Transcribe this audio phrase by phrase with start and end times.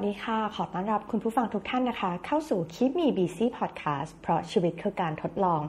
[0.00, 5.60] สวัสดีค่ะ ขอต้อนรับคุณผู้ฟังทุกท่านนะคะ เข้าสู่ Keep Me Busy Podcast เพราะชีวิตคือการทดลอง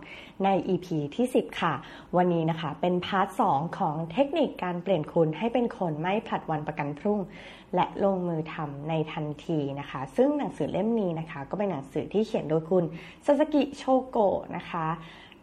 [0.43, 1.73] ใน EP ที่ 10 ค่ะ
[2.17, 7.19] วันนี้นะคะเป็น part 2 ของเทคนิคการเปลี่ยนคุณให้เป็นคนไม่ผลัดวันประกันพรุ่ง
[7.75, 12.83] และลงมือทำในทันทีนะคะ ซึ่งหนังสือเล่มนี้นะคะ ก็เป็นหนังสือที่เขียนโดยคุณ
[13.25, 14.87] ซาซากิโชโกะนะคะ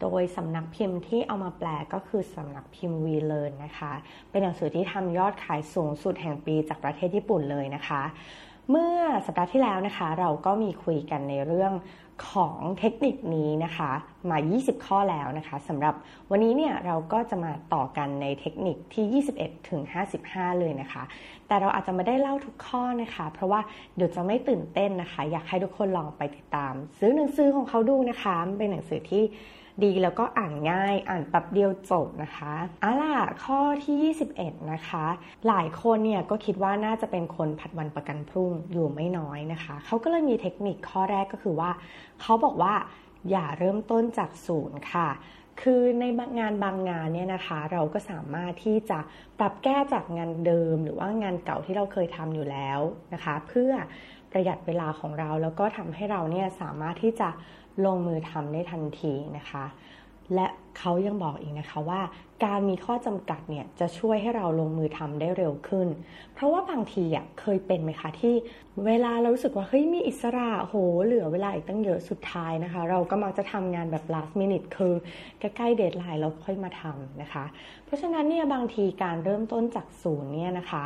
[0.03, 3.93] โดยสำนักพิมพ์ที่เอามาแปลก็คือสำนักพิมพ์ WeLearn นะคะ
[4.31, 8.03] เป็นหนังสือที่ทำยอดขายสูงสุดแห่งปีจากประเทศญี่ปุ่นเลยนะคะ
[8.71, 8.95] เมื่อ
[9.27, 11.73] สัปดาห์ที่แล้วนะคะ เราก็มีคุยกันในเรื่อง
[12.31, 13.91] ของเทคนิคนี้นะคะ
[14.31, 15.95] มา 20 ข้อแล้วนะคะสำหรับ
[16.31, 19.81] วันนี้เนี่ยเราก็จะมาต่อกันในเทคนิคที่ 21 ถึง
[20.21, 21.03] 55 เลยนะคะ
[21.47, 23.61] แต่เราอาจจะไม่ได้เล่าทุกข้อนะคะ เพราะว่า
[23.97, 29.23] เดี๋ยวจะไม่ตื่นเต้นนะคะ อยากให้ทุกคนลองไปติดตาม ซื้อหนังสือของเขาดูนะคะ เป็นหนังสือที่
[29.85, 35.07] ดีแล้วก็อ่านง่าย อ่านแป๊บเดียวจบนะคะอะล่ะข้อที่ 21 นะคะ
[35.49, 41.71] หลายคนเนี่ยก็คิดว่าน่าจะเป็นคนผัดวันประกันพรุ่งอยู่ไม่น้อยนะคะ เขาก็เลยมีเทคนิคข้อแรกก็คือว่า
[42.21, 42.75] เขาบอกว่า
[43.31, 45.09] อย่าเริ่มต้นจากศูนย์ค่ะ
[45.63, 46.05] คือใน
[46.41, 48.99] งานบางงานเนี่ยนะคะ เราก็สามารถที่จะ
[49.39, 52.81] ปรับแก้จากงานเดิม หรือว่างานเก่าที่เราเคยทำอยู่แล้ว
[53.15, 53.73] นะคะ เพื่อ
[54.33, 57.29] ประหยัดเวลาของเราแล้วก็ทำให้เราเนี่ยสามารถที่จะ
[57.85, 59.65] ลงมือทำได้ทันทีนะคะ
[60.35, 60.47] และ
[60.79, 62.01] เขายังบอกอีกนะคะว่า
[62.45, 65.89] การมีข้อจำกัดเนี่ยจะช่วยให้เราลงมือทำได้เร็วขึ้น
[66.35, 68.35] เพราะว่าบางทีอะเคยเป็นไหมคะที่
[68.87, 74.95] เวลาเรารู้สึกว่าเฮ้ยมีอิสระโหเหลือเวลาอีกตั้งเยอะสุดท้ายนะคะ เราก็มักจะทำงานแบบ last minute คือ
[75.41, 77.45] ใกล้ๆเดทไลน์เราค่อยมาทำนะคะ
[77.85, 80.85] เพราะฉะนั้นเนี่ยบางทีการเริ่มต้นจากศูนย์เนี่ยนะคะ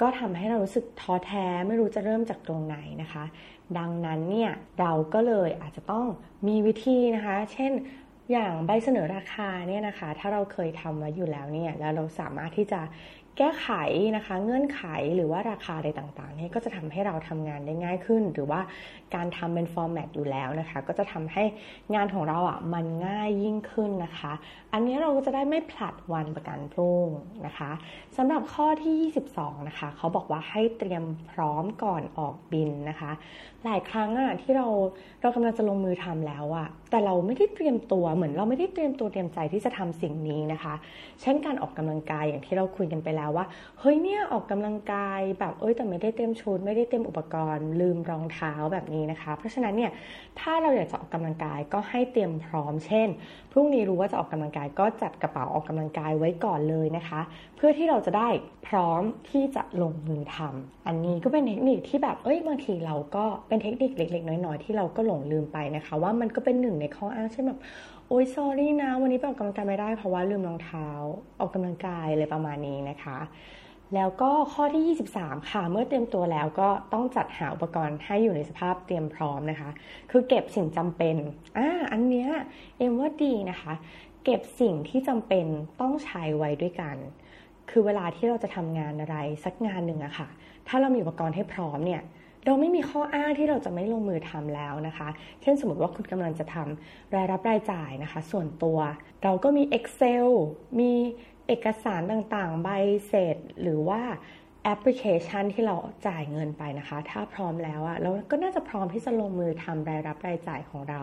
[0.00, 3.24] ก็ทำให้เรารู้สึกท้อแท้ไม่รู้จะเริ่มจากตรงไหนนะคะ
[3.78, 6.06] ดังนั้นเนี่ยเราก็เลยอาจจะต้อง
[6.48, 7.72] มีวิธีนะคะ เช่น
[8.32, 12.80] อย่างใบเสนอราคาเนี่ยนะคะ ถ้าเราเคยทำไว้อยู่แล้วเนี่ยแล้วเราสามารถที่จะ
[13.38, 13.68] แก้ไข
[14.16, 14.82] นะคะเงื่อนไข
[15.16, 18.60] หรือว่าราคาใดต่างๆนี่ก็จะทำให้เราทำงานได้ง่ายขึ้น หรือว่า
[19.14, 21.44] การทำเป็นฟอร์แมตอยู่แล้วนะคะ ก็จะทำให้
[21.94, 24.32] งานของเราอะมันง่ายยิ่งขึ้นนะคะ
[24.72, 27.08] อันนี้เราก็จะได้ไม่ผลัดวันประกันพรุ่ง
[27.46, 27.70] นะคะ
[28.16, 33.10] สำหรับข้อที่ 22 นะคะ เขาบอกว่าให้เตรียมพร้อมก่อนออกบินนะคะ
[33.64, 34.66] หลายครั้งอะที่เรา
[35.20, 40.74] เรากำลังจะลงมือทำแล้วอะ แต่เราไม่ได้เตรียมตัวเหมือนเราไม่ได้เตรียมตัวเตรียมใจที่จะทำสิ่งนี้นะคะ
[41.20, 43.46] เช่นการออกกำลังกายอย่างที่เราคุยกันไปแล้วว่า
[43.80, 49.90] เฮ้ยเนี่ยออกกำลังกายแบบเอ้ยแต่ไม่ได้เตรียมชุดไม่ได้เตรียมอุปกรณ์ ลืมรองเท้าแบบนี้นะคะ เพราะฉะนั้นเนี่ย
[50.40, 53.08] ถ้าเราอยากจะออกกำลังกายก็ให้เตรียมพร้อม เช่น
[53.52, 57.20] พรุ่งนี้รู้ว่าจะออกกำลังกายก็จัดกระเป๋าออกกำลังกายไว้ก่อนเลยนะคะ
[57.62, 58.28] พื่อที่เราจะได้
[58.68, 67.60] พร้อมที่จะลงมือทำอันนี้ก็เป็นเทคนิคที่แบบเอ้ยบางทีเราก็เป็นเทคนิคเล็ก ๆ น้อยๆที่เราก็หลงลืมไปนะคะ ว่ามันก็เป็นหนึ่งในข้ออ้างเช่นแบบ
[68.08, 70.88] โอ้ย sorry นะ วันนี้ไปออกกำลังกายไม่ได้เพราะว่าลืมรองเท้า
[71.40, 73.18] ออกกำลังกายอะไรประมาณนี้นะคะ
[73.94, 79.70] แล้วก็ข้อที่ 23 ค่ะ เมื่อเตรียมตัวแล้วก็ต้องจัดหาอุปกรณ์ให้อยู่ในสภาพเตรียมพร้อมนะคะ
[80.10, 81.16] คือเก็บสิ่งจำเป็น
[81.56, 82.28] อ่าอันเนี้ย
[82.78, 83.72] เอ็มว่าดีนะคะ
[84.24, 85.46] เก็บสิ่งที่จำเป็น
[85.80, 86.96] ต้องใช้ไว้ด้วยกัน
[87.70, 90.28] คือเวลาที่เราจะทำงานอะไรสักงานหนึ่งอะค่ะ
[90.68, 92.02] ถ้าเรามีอุปกรณ์ให้พร้อมเนี่ย
[92.46, 95.08] เราไม่มีข้ออ้างที่เราจะไม่ลงมือทำแล้วนะคะ
[95.42, 98.78] เช่นสมมติว่าคุณกำลังจะทำรายรับรายจ่ายนะคะ ส่วนตัว
[99.22, 100.26] เราก็มี Excel
[100.80, 100.92] มี
[101.46, 102.68] เอกสารต่างๆ ใบ
[103.08, 104.02] เสร็จหรือว่า
[104.64, 105.76] แอปพลิเคชันที่เรา
[106.06, 111.02] จ่ายเงินไปนะคะ ถ้าพร้อมแล้วอะเราก็น่าจะพร้อมที่จะลงมือทำรายรับรายจ่ายของเรา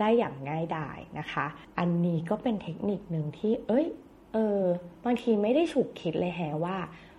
[0.00, 1.46] ได้อย่างง่ายดายนะคะ
[1.78, 3.86] อันนี้ก็เป็นเทคนิคหนึ่งที่ เอ้ย
[4.32, 4.60] เออ
[5.04, 6.76] บางทีไม่ได้ฉุกคิดเลยแฮว่า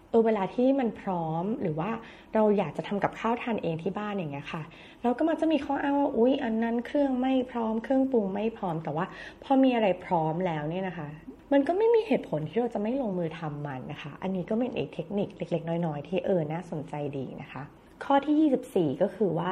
[0.09, 1.90] เออเวลาที่มันพร้อมหรือว่า
[2.34, 4.63] เราอยากจะทำกับข้าวทานเองที่บ้านอย่างเงี้ยค่ะ
[5.03, 9.06] เราก็มักจะมีข้ออ้างว่าอุ๊ยอันนั้นเครื่องไม่พร้อมเครื่องปรุงไม่พร้อมแต่ว่า
[9.44, 11.07] พอมีอะไรพร้อมแล้วเนี่ยนะคะ
[11.51, 17.62] มันก็ไม่มีเหตุผลที่เราจะไม่ลงมือทำมันนะคะ อันนี้ก็เป็นเอกเทคนิคเล็ก ๆ น้อย ๆ ที่เออน่าสนใจดีนะคะ
[18.06, 19.51] ข้อที่ 24 ก็คือว่า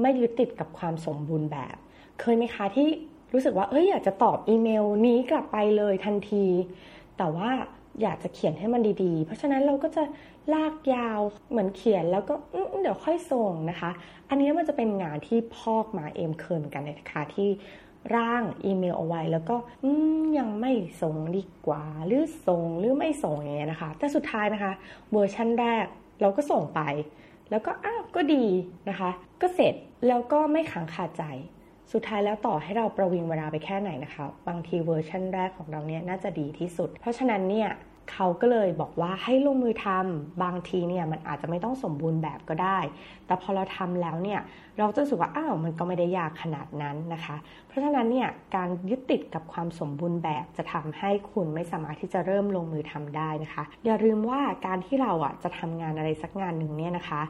[0.00, 1.76] ไม่ยึดติดกับความสมบูรณ์แบบ
[2.20, 2.88] เคยไหมคะที่
[3.32, 6.46] รู้สึกว่าเอ้ยอยากจะตอบอีเมลนี้กลับไปเลยทันที
[7.18, 7.50] แต่ว่า
[8.02, 10.02] อยากจะเขียนให้มันดีๆ เพราะฉะนั้นเราก็จะ
[10.54, 11.20] ลากยาว
[11.50, 12.34] เหมือนเขียนแล้วก็
[12.80, 13.90] เดี๋ยวค่อยส่งนะคะ
[14.28, 17.48] อันนี้มันจะเป็นงานที่พอกมาเอมเคยเหมือนกันนะคะที่
[18.16, 19.56] ร่างอีเมลเอาไว้ แล้วก็
[20.38, 20.72] ยังไม่
[21.02, 24.72] ส่งดีกว่า หรือส่งหรือไม่ส่งอย่างเงี้ยนะคะ แต่สุดท้ายนะคะ
[25.12, 25.84] เวอร์ชันแรก
[26.20, 26.80] เราก็ส่งไป
[27.50, 28.44] แล้วก็อ้าวก็ดี
[28.88, 29.10] นะคะ
[29.40, 29.74] ก็เสร็จ
[30.08, 31.24] แล้วก็ไม่ค้างคาใจ
[31.92, 37.68] สุดท้ายแล้วต่อให้เราประวิงเวลาไปแค่ไหนนะคะ บางทีเวอร์ชันแรกของเราเนี่ยน่าจะดีที่สุด เพราะฉะนั้นเนี่ย
[38.12, 42.78] เขาก็เลยบอกว่าให้ลงมือทำบางทีเนี่ยมันอาจจะไม่ต้องสมบูรณ์แบบก็ได้
[43.26, 44.40] แต่พอเราทำแล้วเนี่ย
[44.78, 47.36] เราจะรู้สึกว่าอ้าวมันก็ไม่ได้ยากขนาดนั้นนะคะ
[47.68, 57.22] เพราะฉะนั้นเนี่ยการยึดติดกับความสมบูรณ์แบบจะทำให้คุณไม่สามารถที่จะเริ่มลงมือทำได้นะคะ อย่าลืมว่าการที่เราอะจะทำงานอะไรสักงานหนึ่งเนี่ยนะคะ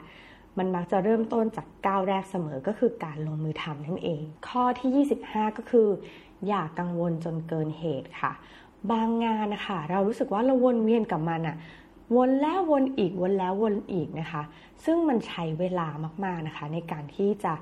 [0.58, 5.88] มันมักจะเริ่มต้นจากก้าวแรกเสมอก็คือการลงมือทำนั่นเอง ข้อที่ 25 ก็คือ
[6.46, 8.32] อย่ากังวลจนเกินเหตุค่ะ
[8.90, 11.56] บางงานนะคะเรารู้สึกว่าเราวนเวียนกับมันอะ
[12.16, 14.42] วนแล้ววนอีกวนแล้ววนอีกนะคะ
[14.84, 15.88] ซึ่งมันใช้เวลา
[16.24, 17.52] มาก ๆนะคะ ในการที่จะ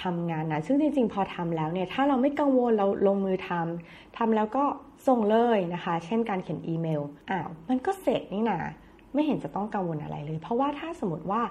[0.00, 4.64] ทำงานนะซึ่งจริง ๆ พอทำแล้วเนี่ยถ้าเราไม่กังวลเราลงมือทำทำแล้วก็
[5.08, 8.58] ส่งเลยนะคะ เช่นการเขียนอีเมลอ้าวมันก็เสร็จนี่นา
[9.14, 11.42] ไม่เห็นจะต้องกังวลอะไรเลย เพราะว่าถ้าสมมติว่า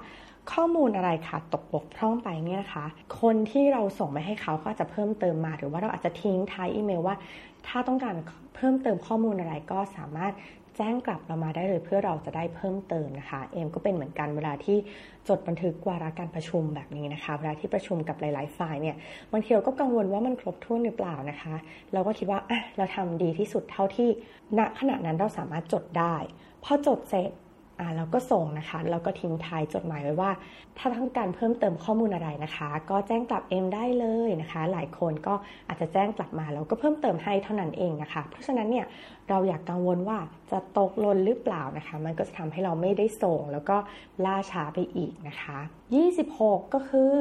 [0.54, 2.86] ข้อมูลอะไรค่ะตกบกพร่องไปเนี่ยนะคะ
[3.22, 7.16] คนที่เราส่งไปให้เขาก็อาจจะเพิ่มเติมมา หรือว่าเราอาจจะทิ้งท้ายอีเมลว่า
[7.68, 8.16] ถ้าต้องการ
[8.56, 10.34] เพิ่มเติมข้อมูลอะไรก็สามารถ
[10.78, 14.78] แจ้งกลับเรามาได้เลยเพื่อเราจะได้เพิ่มเติมนะคะ เอมก็เป็นเหมือนกันเวลาที่
[15.28, 18.96] จดบันทึกวาระการประชุมแบบนี้นะคะ เวลาที่ประชุมกับหลาย ๆ ฝ่ายเนี่ย
[19.32, 21.56] บางทีเราก็กังวลว่ามันครบถ้วนหรือเปล่านะคะ
[21.94, 24.10] เราก็คิดว่าอะเราทำดีที่สุดเท่าที่
[24.58, 26.16] ณขณะนั้นเราสามารถจดได้
[26.64, 27.30] พอจดเสร็จ
[27.80, 30.32] อ่าเราก็ส่งนะคะแล้วก็ทิ้งท้ายจดหมายไว้ว่า
[30.78, 35.34] ถ้าต้องการเพิ่มเติมข้อมูลอะไรนะคะ ก็แจ้งกลับเอ็มได้เลยนะคะ หลายคนก็
[35.68, 38.86] อาจจะแจ้งกลับมาแล้วก็เพิ่มเติมให้เท่านั้นเองนะคะ เพราะฉะนั้นเนี่ย
[39.30, 40.20] เราอยากกังวลว่า
[40.52, 43.78] จะตกหล่นหรือเปล่านะคะ มันก็จะทำให้เราไม่ได้ส่ง แล้วก็
[44.26, 45.58] ล่าช้าไปอีกนะคะ
[46.16, 47.14] 26 ก็คือ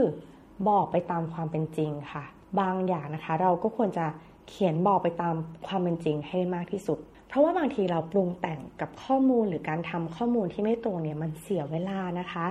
[0.68, 2.24] บอกไปตามความเป็นจริงค่ะ
[2.60, 4.06] บางอย่างนะคะ เราก็ควรจะ
[4.48, 5.34] เขียนบอกไปตาม
[5.66, 6.98] ความเป็นจริงให้ได้มากที่สุด
[7.34, 12.46] ราะว่าบางทีเราปรุงแต่งกับข้อมูลหรือการทำข้อมูลที่ไม่ตรงเนี่ยมันเสียเวลานะคะ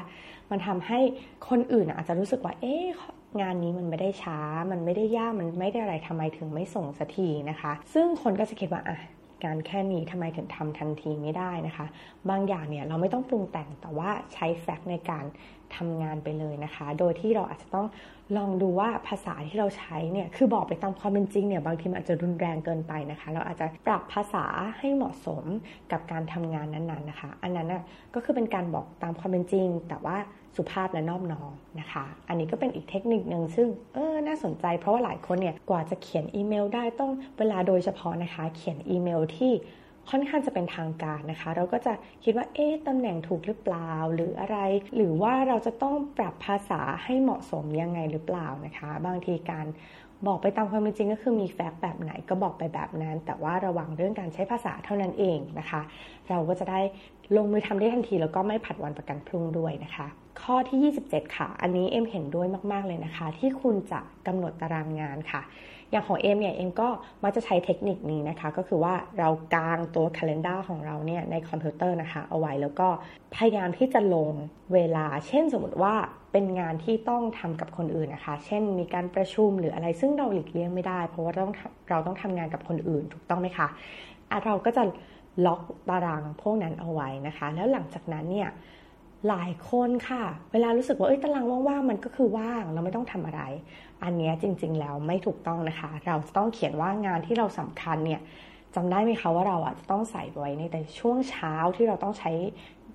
[0.49, 0.99] มันทำให้
[1.49, 2.85] คนอื่นอาจจะรู้สึกว่า เอ๊ะ
[3.41, 4.39] งานนี้มันไม่ได้ช้า
[4.71, 8.97] มันไม่ได้ยาก มันไม่ได้อะไรทำไมถึงไม่ส่งสักทีนะคะ ซึ่งคนก็จะคิดว่าอะ
[9.43, 11.85] การแค่นี้ทำไมถึงทำทันทีไม่ได้นะคะ
[12.29, 15.25] บางอย่างเนี่ยเราไม่ต้องปรุงแต่งแต่ว่าใช้แฟกต์ในการ
[15.77, 17.87] ทำงานไปเลยนะคะ โดยที่เราอาจจะต้อง
[18.37, 24.45] ลองดูว่าภาษาที่เราใช้เนี่ย คือบอกไปตามความเป็นจริงเนี่ย บางทีมันอาจจะรุนแรงเกินไปนะคะ เราอาจจะปรับภาษา
[24.79, 25.43] ให้เหมาะสม
[25.91, 27.83] กับการทำงานนั้นๆนะคะ อันนั้นนะ
[28.13, 30.17] ก็คือเป็นการบอกตามความเป็นจริง แต่ว่า
[30.55, 39.51] สุภาพและนอบน้อมนะคะ อันนี้ก็เป็นอีกเทคนิคหนึ่งซึ่งเออน่าสนใจเพราะว่าหลายคนเนี่ย กว่าจะเขียนอีเมลได้ต้องเวลาโดยเฉพาะนะคะ เขียนอีเมลที่
[40.09, 44.57] ค่อนข้างจะเป็นทางการนะคะ เราก็จะคิดว่าเอ๊ะตำแหน่งถูกหรือเปล่าหรืออะไร
[44.95, 49.65] หรือว่าเราจะต้องปรับภาษาให้เหมาะสมยังไงหรือเปล่านะคะ บางทีการ
[50.27, 55.81] บอกไปตามความเป็นจริงก็คือมีแฟกต์แบบไหนก็บอกไปแบบนั้น แต่ว่าระวังเรื่องการใช้ภาษาเท่านั้นเองนะคะ
[56.29, 56.79] เราก็จะได้
[57.35, 60.07] ลงมือทำได้ทันทีแล้วก็ไม่ผัดวันประกันพรุ่งด้วยนะคะ
[60.41, 65.41] ข้อที่ 27 ค่ะ อันนี้เอ็มเห็นด้วยมากๆเลยนะคะ ที่คุณจะกำหนดตารางงานค่ะ
[65.91, 66.89] อย่างของเอ็มเนี่ยเอ็มก็
[67.23, 72.87] มักจะใช้เทคนิคนี้นะคะ ก็คือว่าเรากางตัว calendar ของเราเนี่ยในคอมพิวเตอร์นะคะ เอาไว้แล้วก็
[73.35, 74.31] พยายามที่จะลง
[74.73, 75.93] เวลา เช่นสมมติว่า
[76.31, 81.53] เป็นงานที่ต้องทำกับคนอื่นนะคะ เช่น มีการประชุมหรืออะไรซึ่งเราหลีกเลี่ยงไม่ได้ เพราะว่าต้อง
[81.89, 84.83] เราต้องทำงานกับคนอื่นถูกต้องไหมคะะเราก็จะ
[85.45, 88.49] ล็อกตารางพวกนั้นเอาไว้นะคะ แล้วหลังจากนั้นเนี่ย
[89.29, 93.41] หลายคนค่ะ เวลารู้สึกว่าเอ้ยตารางว่างๆมันก็คือว่างเราไม่ต้องทำอะไร
[94.03, 98.21] อันนี้จริง ๆ แล้วไม่ถูกต้องนะคะ เราจะต้องเขียนว่างานที่เราสำคัญเนี่ย
[98.75, 102.31] จำได้ไหมคะว่าเราอะจะต้องใส่ไว้ในแต่ช่วงเช้าที่เราต้องใช้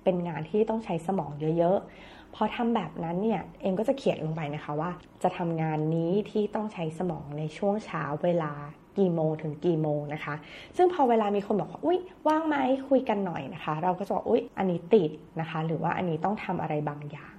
[0.03, 4.91] เป็นงานที่ต้องใช้สมองเยอะๆ พอทำแบบนั้นเนี่ยเองก็จะเขียนลงไปนะคะว่า
[5.23, 8.53] จะทำงานนี้ที่ต้องใช้สมองในช่วงเช้าเวลา
[8.99, 10.35] กี่โมงถึงกี่โมงนะคะ
[10.77, 12.55] ซึ่งพอเวลามีคนบอกว่าอุ้ยว่างไหม
[12.89, 17.33] คุยกันหน่อยนะคะ เราก็จะบอกอุ้ยอันนี้ติดนะคะ หรือว่าอันนี้ต้องทำอะไรบางอย่าง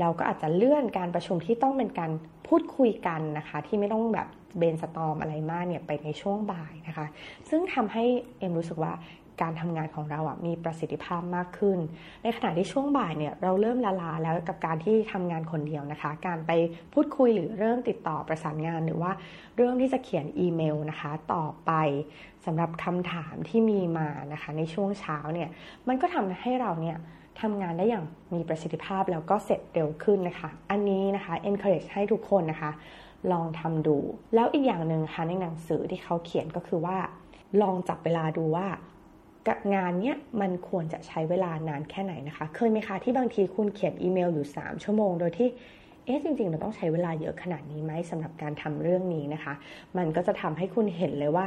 [0.00, 2.10] เราก็อาจจะเลื่อนการประชุมที่ต้องเป็นการ
[2.48, 4.28] พูดคุยกันนะคะ ที่ไม่ต้องแบบ
[4.58, 7.06] เบนสตอมอะไรมากเนี่ยไปในช่วงบ่ายนะคะ
[7.50, 8.04] ซึ่งทำให้
[8.38, 8.92] เอ็มรู้สึกว่า
[9.40, 11.78] การทำงานของเราอะมีประสิทธิภาพมากขึ้น
[12.22, 16.50] ในขณะที่ช่วงบ่ายเนี่ยเราเริ่มละลาแล้วกับการที่ทำงานคนเดียวนะคะ การไป
[16.92, 19.12] พูดคุยหรือเริ่มติดต่อประสานงานหรือว่า
[19.56, 21.72] เรื่องที่จะเขียนอีเมลนะคะต่อไป
[22.46, 25.48] สำหรับคำถามที่มีมานะคะ ในช่วงเช้าเนี่ย
[25.88, 26.98] มันก็ทำให้เราเนี่ย
[27.40, 32.70] ทำงานได้อย่างมีประสิทธิภาพแล้วก็เสร็จเร็วขึ้นนะคะ อันนี้นะคะ encourage ให้ทุกคนนะคะ
[33.32, 33.96] ลองทำดู
[34.34, 36.96] แล้วอีกอย่างหนึ่งค่ะในหนังสือที่เขาเขียนก็คือว่า
[37.62, 38.66] ลองจับเวลาดูว่า
[39.48, 45.48] กับงานเนี้ยมันควรจะใช้เวลานานแค่ไหนนะคะ เคยไหมคะที่บางทีคุณเขียนอีเมลอยู่ 3 ชั่วโมง โดยที่
[46.06, 49.54] เอ๊ะจริงๆ เราต้องใช้เวลาเยอะขนาดนี้ไหมสำหรับการทำเรื่องนี้นะคะ
[49.96, 51.46] มันก็จะทำให้คุณเห็นเลยว่า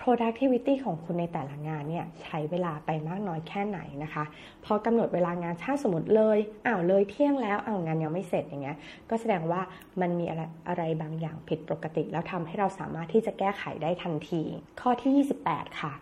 [0.00, 4.24] productivity ของคุณในแต่ละงานเนี่ยใช้เวลาไปมากน้อยแค่ไหนนะคะ
[4.64, 8.76] พอกำหนดเวลางานถ้าสมมติเลยอ้าวเลยเที่ยงแล้วอ้าวงานยังไม่เสร็จอย่างเงี้ย
[9.10, 9.60] ก็แสดงว่า
[10.00, 14.42] มันมีอะไรอะไรบางอย่างผิดปกติ แล้วทำให้เราสามารถที่จะแก้ไขได้ทันที
[14.80, 15.94] ข้อที่ 28 ค่ะ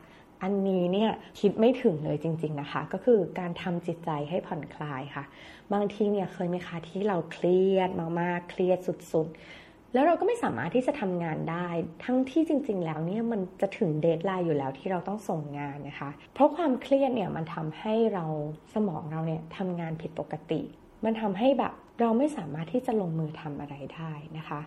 [0.42, 5.25] อันนี้เนี่ยคิดไม่ถึงเลยจริง ๆนะคะ ก็คือการทำจิตใจให้ผ่อนคลายค่ะ
[5.72, 8.78] บางทีเนี่ยเคยไหมคะที่เราเครียดมากๆเครียด
[9.12, 11.68] สุดๆ แล้วเราก็ไม่สามารถที่จะทำงานได้
[12.04, 18.26] ทั้งที่จริง ๆ แล้วเนี่ยมันจะถึงเดทไลน์อยู่แล้วที่เราต้องส่งงานนะคะ เพราะความเครียดเนี่ยมันทำให้เรา
[18.75, 20.61] สมองเราเนี่ยทำงานผิดปกติ
[21.04, 24.61] มันทำให้แบบเราไม่สามารถที่จะลงมือทำอะไรได้นะคะ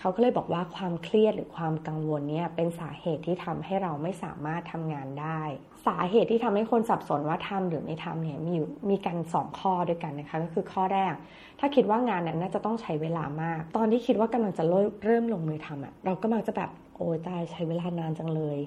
[0.00, 5.40] เขาก็เลยบอกว่าความเครียดหรือความกังวลเนี่ยเป็นสาเหตุที่ทำให้เราไม่สามารถทำงานได้
[5.86, 8.54] สาเหตุที่ทำให้คนสับสนว่าทำหรือไม่ทำเนี่ยมี
[8.90, 11.14] มีกันสองข้อด้วยกันนะคะก็คือข้อแรก
[11.60, 14.64] ถ้าคิดว่างานนั้นน่าจะต้องใช้เวลามาก ตอนที่คิดว่ากำลังจะ
[15.04, 18.58] เริ่มลงมือทำอะ่ะเราก็มักจะแบบโอ้ตายใช้เวลานานจังเลย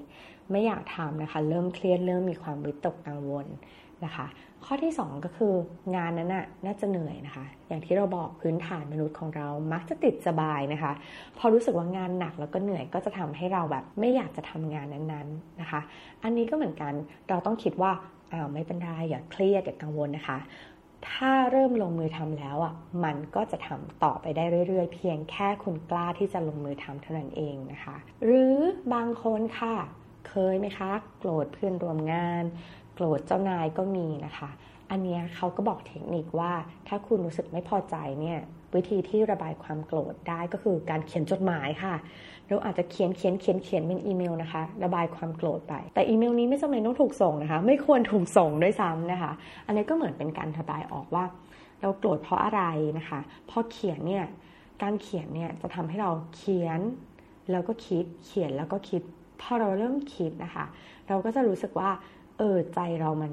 [0.52, 3.48] ไม่อยากทำนะคะ เริ่มเครียดเริ่มมีความวิตกกังวล
[4.06, 4.26] นะคะ
[4.66, 5.54] ข้อที่ 2 ก็คือ
[5.96, 10.92] งานนั้นน่ะน่าจะเหนื่อยนะคะ อย่างที่เราบอกพื้นฐานมนุษย์ของเรามักจะติดสบายนะคะ
[11.38, 15.82] พอรู้สึกว่างานหนักแล้วก็เหนื่อยก็จะทำให้เราแบบไม่อยากจะทำงานนั้นๆนะคะ
[16.24, 16.94] อันนี้ก็เหมือนกัน
[17.30, 17.92] เราต้องคิดว่า
[18.32, 20.38] อ้าวไม่เป็นไรอย่าเครียดอย่ากังวลนะคะ
[21.10, 28.58] ถ้าเริ่มลงมือทำแล้วอะมันก็จะทำต่อไปได้เรื่อยๆ เพียงแค่คุณกล้าที่จะลงมือทำเท่านั้นเองนะคะ หรือ
[28.94, 29.76] บางคนค่ะ
[30.30, 32.44] เคยไหมคะ โกรธเพื่อนร่วมงาน
[32.94, 34.50] โกรธเจ้านายก็มีนะคะ
[34.92, 36.54] อันนี้เขาก็บอกเทคนิคว่า
[36.88, 38.40] ถ้าคุณรู้สึกไม่พอใจเนี่ย
[38.76, 41.96] วิธีที่ระบายความโกรธได้ก็คือการเขียนจดหมายค่ะ
[42.48, 49.32] เราอาจจะเขียนเขียนเขียนเขียนเป็นอีเมลนะคะ ระบายความโกรธไป แต่อีเมลนี้ไม่จำเป็นต้องถูกส่งนะคะ ไม่ควรถูกส่งด้วยซ้ำนะคะ
[49.66, 51.26] อันนี้ก็เหมือนเป็นการระบายออกว่า
[51.82, 52.62] เราโกรธเพราะอะไร
[52.98, 53.20] นะคะ
[53.50, 54.26] พอเขียนเนี่ย
[54.82, 56.80] การเขียนเนี่ยจะทำให้เราเขียน
[57.52, 59.02] แล้วก็คิดเขียนแล้วก็คิด
[59.42, 60.66] พอเราเริ่มคิดนะคะ
[61.08, 61.90] เราก็จะรู้สึกว่า
[62.38, 63.32] เออใจเรามัน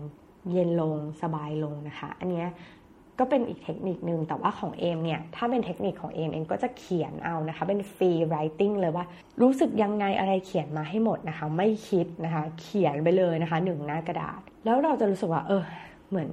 [0.52, 2.44] เย็นลงสบายลงนะคะ อันนี้
[3.18, 9.04] ก็เป็นอีกเทคนิคนึง แต่ว่าของเอมเนี่ย ถ้าเป็นเทคนิคของเอมเอมก็จะเขียนเอานะคะ เป็น free writing เลยว่า
[9.42, 15.62] รู้สึกยังไงอะไรเขียนมาให้หมดนะคะ ไม่คิดนะคะ เขียนไปเลยนะคะหนึ่งหน้ากระดาษ แล้วเราจะรู้สึกว่า เออ
[16.10, 16.30] เหมือน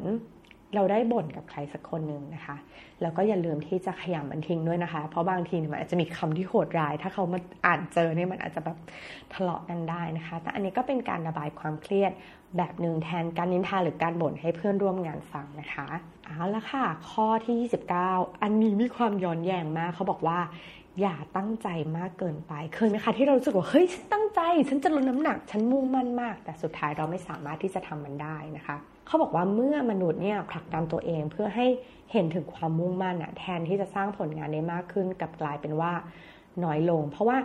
[0.75, 2.55] เราได้บ่นกับใครสักคนหนึ่งนะคะ
[3.01, 8.77] แล้วก็อย่าลืมที่จะขยำมันทิ้งด้วยนะคะ เพราะบางทีมันอาจจะมีคำที่โหดร้าย ถ้าเขามาอ่านเจอเนี่ยมันอาจจะแบบ
[9.33, 12.11] ทะเลาะกันได้นะคะ แต่อันนี้ก็เป็นการระบายความเครียด
[12.57, 15.87] แบบหนึ่งแทนการนินทาหรือการบ่นให้เพื่อนร่วมงานฟังนะคะ
[16.25, 17.55] เอาละค่ะ ข้อที่
[17.99, 20.39] 29 อันนี้มีความย้อนแย้งมากเขาบอกว่า
[21.01, 21.67] อย่าตั้งใจ
[21.97, 31.67] มากเกินไป เคยไหมคะที่เรารู้สึกว่าเฮ้ยฉันตั้งใจ ฉันจะลดน้ำหนัก ฉันมุ่งมั่นมาก แต่สุดท้ายเราไม่สามารถที่จะทำมันได้นะคะ เขาบอกว่าเมื่อมนุษย์เนี่ยผลักดันตัวเองเพื่อให้
[32.11, 35.91] เห็นถึงความมุ่งมั่นอะแทนที่จะสร้างผลงานได้มากขึ้นกับกลายเป็นว่า
[36.63, 37.37] น้อยลง เพราะว่า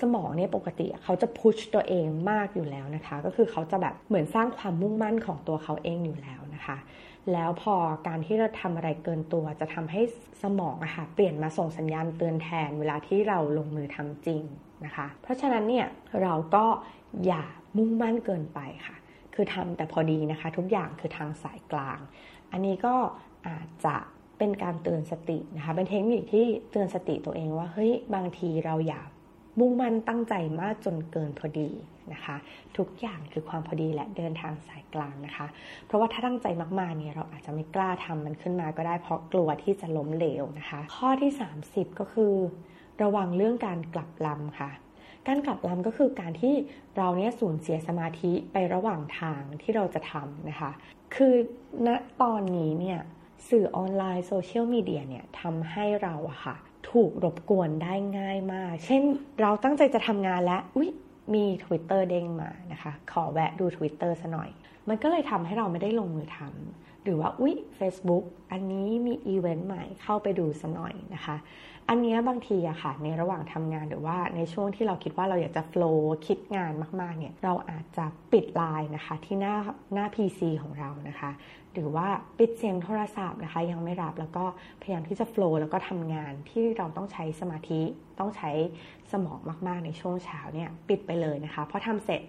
[0.00, 6.76] สมองเนี่ยปกติเขาจะพุชตัวเองมากอยู่แล้วนะคะ ก็คือเขาจะแบบเหมือนสร้างความมุ่งมั่นของตัวเขาเองอยู่แล้วนะคะ
[7.32, 7.74] แล้วพอ
[8.06, 10.00] การที่เราทำอะไรเกินตัวจะทำให้
[10.42, 14.42] สมองอะค่ะเปลี่ยนมาส่งสัญญาณเตือนแทนเวลาที่เราลงมือทำจริง
[14.84, 15.86] นะคะ เพราะฉะนั้นเนี่ย
[16.22, 16.64] เราก็
[17.26, 17.44] อย่า
[17.76, 18.96] มุ่งมั่นเกินไปค่ะ
[19.34, 21.98] คือทำแต่พอดีนะคะ ทุกอย่างคือทางสายกลาง
[22.52, 22.94] อันนี้ก็
[23.46, 23.96] อาจจะ
[24.38, 29.02] เป็นการเตือนสตินะคะ เป็นเทคนิคที่เตือนสติตัวเองว่าเฮ้ยบางทีเราอย่า
[29.58, 31.70] มุ่งมั่นตั้งใจมากจนเกินพอดี
[32.12, 32.36] นะคะ
[32.76, 35.46] ทุกอย่างคือความพอดีและเดินทางสายกลางนะคะ
[35.86, 36.46] เพราะว่าถ้าตั้งใจ
[36.80, 41.32] มากๆเนี่ยเราอาจจะไม่กล้าทำมันขึ้นมาก็ได้เพราะกลัวที่จะล้มเหลวนะคะ ข้อที่
[41.64, 42.34] 30 ก็คือ
[43.02, 44.70] ระวังเรื่องการกลับลำค่ะ
[45.26, 46.54] การกลับลำก็คือการที่
[46.96, 50.70] เราเนี่ยสูญเสียสมาธิไประหว่างทางที่เราจะทำนะคะ
[51.14, 51.34] คือ
[51.86, 51.88] ณ
[52.22, 53.00] ตอนนี้เนี่ย
[53.48, 56.56] สื่อออนไลน์โซเชียลมีเดียเนี่ยทำให้เราอะค่ะ
[56.90, 59.02] ถูกรบกวนได้ง่ายมาก เช่น
[59.40, 60.90] เราตั้งใจจะทำงานแล้วอุ๊ย
[61.34, 64.50] มี Twitter เด้งมานะคะ ขอแวะดู Twitter ซะหน่อย
[64.88, 71.36] มันก็เลยทำให้เราไม่ได้ลงมือทำหรือว่าอุ๊ย Facebook อันนี้มีอีเวนต์ใหม่เข้าไปดูซะหน่อยนะคะ
[71.88, 79.56] อันนี้บางทีอะค่ะ ในระหว่างทำงานหรือว่าในช่วงที่เราคิดว่าเราอยากจะโฟล์คิดงานมากๆเนี่ยเราอาจจะปิดไลน์นะคะที่หน้า
[79.94, 81.30] หน้า PC ของเรานะคะ
[81.72, 82.06] หรือว่า
[82.38, 84.44] ปิดเสียงโทรศัพท์นะคะ ยังไม่รับแล้วก็
[84.82, 87.80] พยายามที่จะโฟกัสแล้วก็ทำงานที่เราต้องใช้สมาธิ
[88.18, 88.50] ต้องใช้
[89.12, 92.22] สมองมากๆในช่วงเช้าเนี่ยปิดไปเลยนะคะพอทำเสร็จ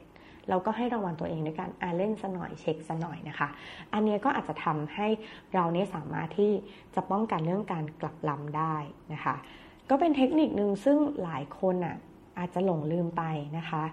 [0.50, 3.48] เราก็ให้รางวัลตัวเองด้วยการอ่าเล่นสหน่อยเช็คสหน่อยนะคะ
[3.94, 5.08] อันนี้ก็อาจจะทำให้
[5.54, 6.52] เราเนี่ยสามารถที่
[6.96, 8.76] จะป้องกันเรื่องการกลับลำได้
[9.14, 9.36] นะคะ
[9.90, 11.96] ก็เป็นเทคนิคหนึ่งซึ่งหลายคนอะ
[12.40, 13.24] อาจจะหลงลืมไป
[13.58, 13.84] นะคะ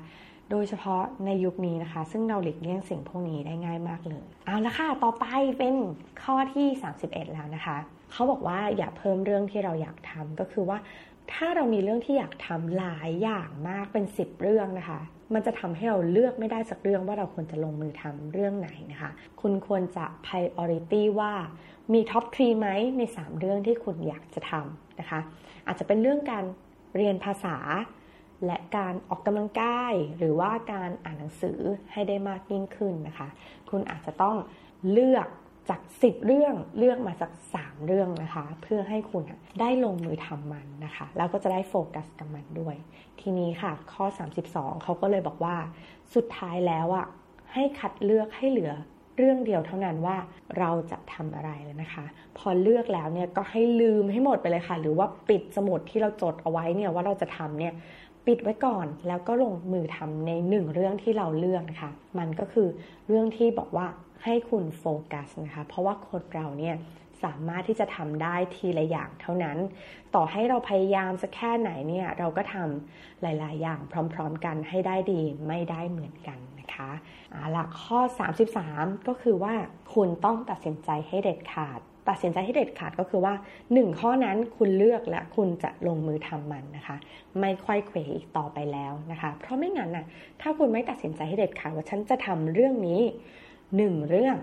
[0.51, 5.27] โดยเฉพาะในยุคนี้นะคะ ซึ่งเราหลีกเลี่ยงสิ่งพวกนี้ได้ง่ายมากเลย เอาละค่ะ ต่อไป
[5.59, 5.75] เป็น
[6.23, 6.67] ข้อที่
[7.01, 7.77] 31 แล้วนะคะ
[8.13, 10.79] เขาบอกว่าอย่าเพิ่มเรื่องที่เราอยากทำก็คือว่า
[11.33, 15.01] ถ้าเรามีเรื่องที่อยากทำหลายอย่างมากเป็น 10 เรื่องนะคะ
[15.35, 19.11] มันจะทำให้เราเลือกไม่ได้สักเรื่องว่าเราควรจะลงมือทำเรื่องไหนนะคะ
[19.41, 21.33] คุณควรจะ priority ว่า
[21.93, 22.69] มีท็อปทรีไหม
[22.99, 25.21] ใน 3 เรื่องที่คุณอยากจะทำนะคะ
[25.67, 26.45] อาจจะเป็นเรื่องการ
[26.97, 27.57] เรียนภาษา
[28.47, 31.59] และการออกกำลังกาย หรือว่าการอ่านหนังสือ
[31.93, 33.29] ให้ได้มากยิ่งขึ้นนะคะ
[33.71, 34.37] คุณอาจจะต้อง
[34.91, 35.27] เลือก
[35.69, 39.23] จาก10เรื่องเลือกมาสัก3เรื่องนะคะ เพื่อให้คุณ
[39.61, 42.77] ได้ลงมือทำมันนะคะ แล้วก็จะได้โฟกัสกับมันด้วย
[43.21, 44.05] ทีนี้ค่ะ ข้อ
[44.45, 45.57] 32 เขาก็เลยบอกว่า
[46.15, 47.07] สุดท้ายแล้วอะ
[47.53, 48.73] ให้คัดเลือกให้เหลือ
[49.19, 50.17] เรื่องเดียวเท่านั้นว่า
[50.59, 52.05] เราจะทำอะไรแล้วนะคะ
[52.39, 57.75] พอเลือกแล้วเนี่ยก็ให้ลืมให้หมดไปเลยค่ะ หรือว่าปิดสมุดที่เราจดเอาไว้เนี่ยว่าเราจะทำเนี่ย
[58.27, 62.69] ปิดไว้ก่อนแล้วก็ลงมือทำในหนึ่งเรื่องที่เราเลือกนะคะ มันก็คือ
[63.09, 63.87] เรื่องที่บอกว่า
[64.25, 66.77] ให้คุณโฟกัสนะคะ เพราะว่าคนเราเนี่ย
[67.25, 69.59] สามารถที่จะทำได้ทีละอย่างเท่านั้น
[70.15, 73.81] ต่อให้เราพยายามสักแค่ไหนเนี่ย เราก็ทำหลาย ๆ อย่าง
[74.15, 76.91] พร้อม ๆ กันให้ได้ดีไม่ได้เหมือนกันนะคะ
[77.53, 78.01] หลักข้อ
[78.55, 79.55] 33 ก็คือว่า
[79.95, 83.35] คุณต้องตัดสินใจให้เด็ดขาด ตัดสินใจให้เด็ดขาดก็คือว่า
[83.67, 86.97] 1 ข้อนั้นคุณเลือกและคุณจะลงมือทำมันนะคะ
[87.41, 90.05] ไม่ค่อยเขวอีกต่อไปแล้วนะคะ เพราะไม่งั้นน่ะ
[90.41, 93.01] ถ้าคุณไม่ตัดสินใจให้เด็ดขาดว่าฉันจะทำเรื่องนี้
[93.77, 94.37] หนึ่งเรื่อง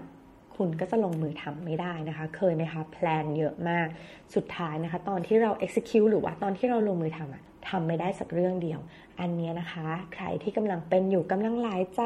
[0.55, 3.87] คุณก็จะลงมือทำไม่ได้นะคะ เคยไหมคะ แพลนเยอะมาก
[4.35, 8.79] สุดท้ายนะคะ ตอนที่เรา execute หรือว่าตอนที่เราลงมือทำอะทำไม่ได้สักเรื่องเดียว
[9.19, 12.01] อันนี้นะคะ ใครที่กำลังเป็นอยู่กำลังหลายใจ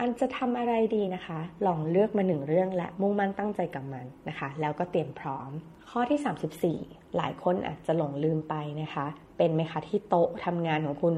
[0.00, 5.50] อันจะทำอะไรดีนะคะ ลองเลือกมาหนึ่งเรื่องและมุ่งมั่นตั้งใจกับมันนะคะ แล้วก็เตรียมพร้อม
[5.90, 11.14] ข้อที่ 34 หลายคนอาจจะหลงลืมไปนะคะ เป็นไหมคะที่โต๊ะทำงานของคุณ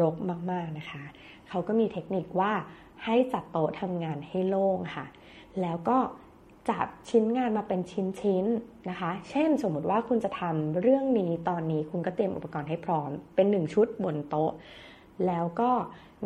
[0.00, 0.14] รก
[0.50, 1.02] มากๆนะคะ
[1.48, 2.52] เขาก็มีเทคนิคว่า
[3.04, 5.06] ให้จัดโต๊ะทำงานให้โล่งค่ะ
[5.60, 5.98] แล้วก็
[6.70, 14.52] จับชิ้นงานมาเป็นชิ้นๆนะคะ เช่นสมมติว่าคุณจะทำเรื่องนี้ตอนนี้คุณก็เตรียมอุปกรณ์ให้พร้อม เป็นหนึ่งชุดบนโต๊ะ
[15.26, 15.70] แล้วก็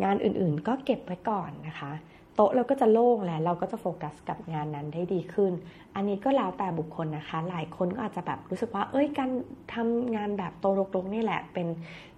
[0.05, 1.93] งานอื่นๆก็เก็บไว้ก่อนนะคะ
[2.41, 5.53] โต๊ะเราก็จะโล่งแล้วเราก็จะโฟกัสกับงานนั้นได้ดีขึ้น
[5.95, 9.31] อันนี้ก็แล้วแต่บุคคลนะคะ หลายคนก็อาจจะแบบรู้สึกว่า เอ้ยการ
[9.75, 11.67] ทำงานแบบโตรกๆนี่แหละเป็น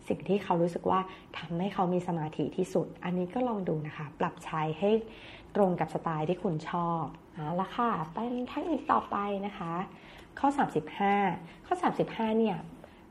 [0.08, 1.00] สิ่งที่เขารู้สึกว่า
[1.38, 4.90] ทำให้เขามีสมาธิที่สุด อันนี้ก็ลองดูนะคะ ปรับใช้ให้
[5.56, 7.02] ตรงกับสไตล์ที่คุณชอบ
[7.34, 9.72] เอาละค่ะเป็นเทคนิคต่อไปนะคะ
[10.38, 10.48] ข้อ
[11.06, 11.74] 35 ข้อ
[12.06, 12.56] 35เนี่ย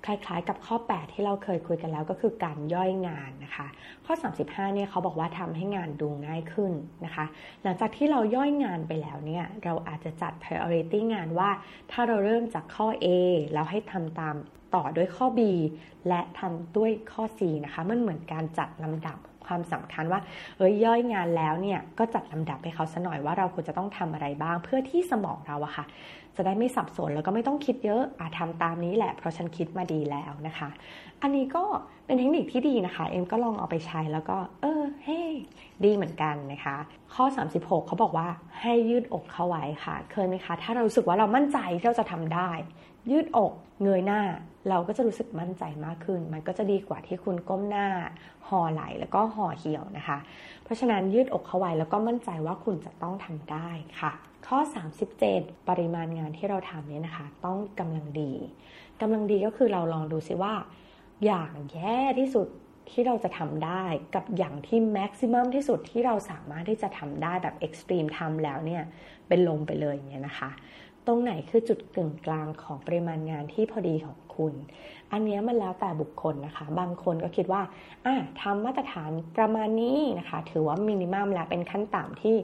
[0.05, 3.67] คล้ายๆ กับข้อ 8 ที่เราเคยคุยกันแล้วก็คือการย่อยงานนะคะ
[4.05, 4.13] ข้อ
[4.45, 6.73] 35เนี่ยเขาบอกว่าทำให้งานดูง่ายขึ้น
[7.05, 7.25] นะคะ
[7.63, 11.49] หลังจากที่เราย่อยงานไปแล้วเนี่ยเราอาจจะจัด priority งานว่า
[11.91, 13.07] ถ้าเราเริ่มจากข้อ A
[13.53, 14.35] แล้วให้ทำตาม
[14.75, 15.39] ต่อด้วยข้อ B
[16.07, 19.17] และทำด้วยข้อ C นะคะ มันเหมือนการจัดลำดับ
[19.49, 20.19] ความสำคัญว่า
[20.57, 25.85] เอ้ยย่อยงานแล้วเนี่ยก็จัดลำดับให้เขาซะหน่อยว่าเราควรจะต้องทำอะไรบ้าง เพื่อที่สมองเราอะค่ะ
[26.35, 30.69] จะได้ไม่สับสนแล้วก็ไม่ต้องคิดเยอะอาทำตามนี้แหละ เพราะฉันคิดมาดีแล้วนะคะ
[31.21, 31.63] อันนี้ก็
[32.05, 35.21] เป็นเทคนิคที่ดีนะคะ เอ็มก็ลองเอาไปใช้แล้วก็ เออเฮ้
[35.85, 36.75] ดีเหมือนกันนะคะ
[37.13, 38.27] ข้อ 36 เขาบอกว่า
[38.61, 42.51] ให้ยืดอกเข้าไว้ค่ะ เคยไหมคะ ถ้าเรารู้สึกว่าเรามั่นใจที่เราจะทำได้
[43.11, 44.21] ยืดอกเงยหน้า
[44.69, 47.87] เราก็จะรู้สึกมั่นใจมากขึ้น มันก็จะดีกว่าที่คุณก้มหน้า
[48.47, 50.17] ห่อไหลแล้วก็ห่อเหี่ยวนะคะ
[50.63, 54.11] เพราะฉะนั้นยืดอกเข้าไว้แล้วก็มั่นใจว่าคุณจะต้องทำได้ค่ะ
[54.47, 54.57] ข้อ
[55.13, 58.33] 37 ปริมาณงานที่เราทำเนี่ยนะคะ ต้องกำลังดี
[59.01, 60.53] กำลังดีก็คือเราลองดูซิว่า
[61.25, 62.47] อย่างแย่ที่สุด
[62.91, 63.83] ที่เราจะทำได้
[64.15, 68.83] กับอย่างที่แม็กซิมัมที่สุดที่เราสามารถที่จะทำได้แบบเอ็กซ์ตรีมทำแล้วเนี่ย
[69.27, 70.49] เป็นลงไปเลยเนี่ยนะคะ
[71.11, 74.53] ตรงไหนคือจุดกึ่งกลางของปริมาณงานที่พอดีของคุณ
[75.11, 77.61] อันนี้มันแล้วแต่บุคคลนะคะ บางคนก็คิดว่า
[78.05, 82.35] อะทำมาตรฐานประมาณนี้นะคะ ถือว่ามินิมัมและเป็นขั้นต่ำที่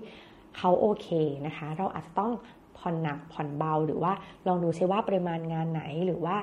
[0.57, 1.07] เขาโอเค
[1.45, 2.31] นะคะ เราอาจจะต้อง
[2.77, 4.13] ผ่อนหนักผ่อนเบาหรือว่า
[4.47, 6.35] ลองดูซิว่าปริมาณงานไหนหรือว่า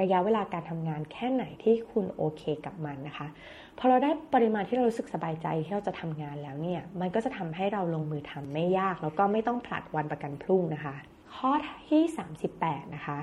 [0.00, 3.26] ระยะเวลาการทำงานแค่ไหนที่คุณโอเคกับมันนะคะ
[3.78, 10.94] พอเราได้ปริมาณที่เรารู้สึกสบายใจที่เราจะทำงานแล้วเนี่ย มันก็จะทำให้เราลงมือทำไม่ยาก แล้วก็ไม่ต้องผลัดวันประกันพรุ่งนะคะ
[11.36, 11.50] ข้อ
[11.88, 12.02] ที่
[12.48, 13.18] 38 นะคะ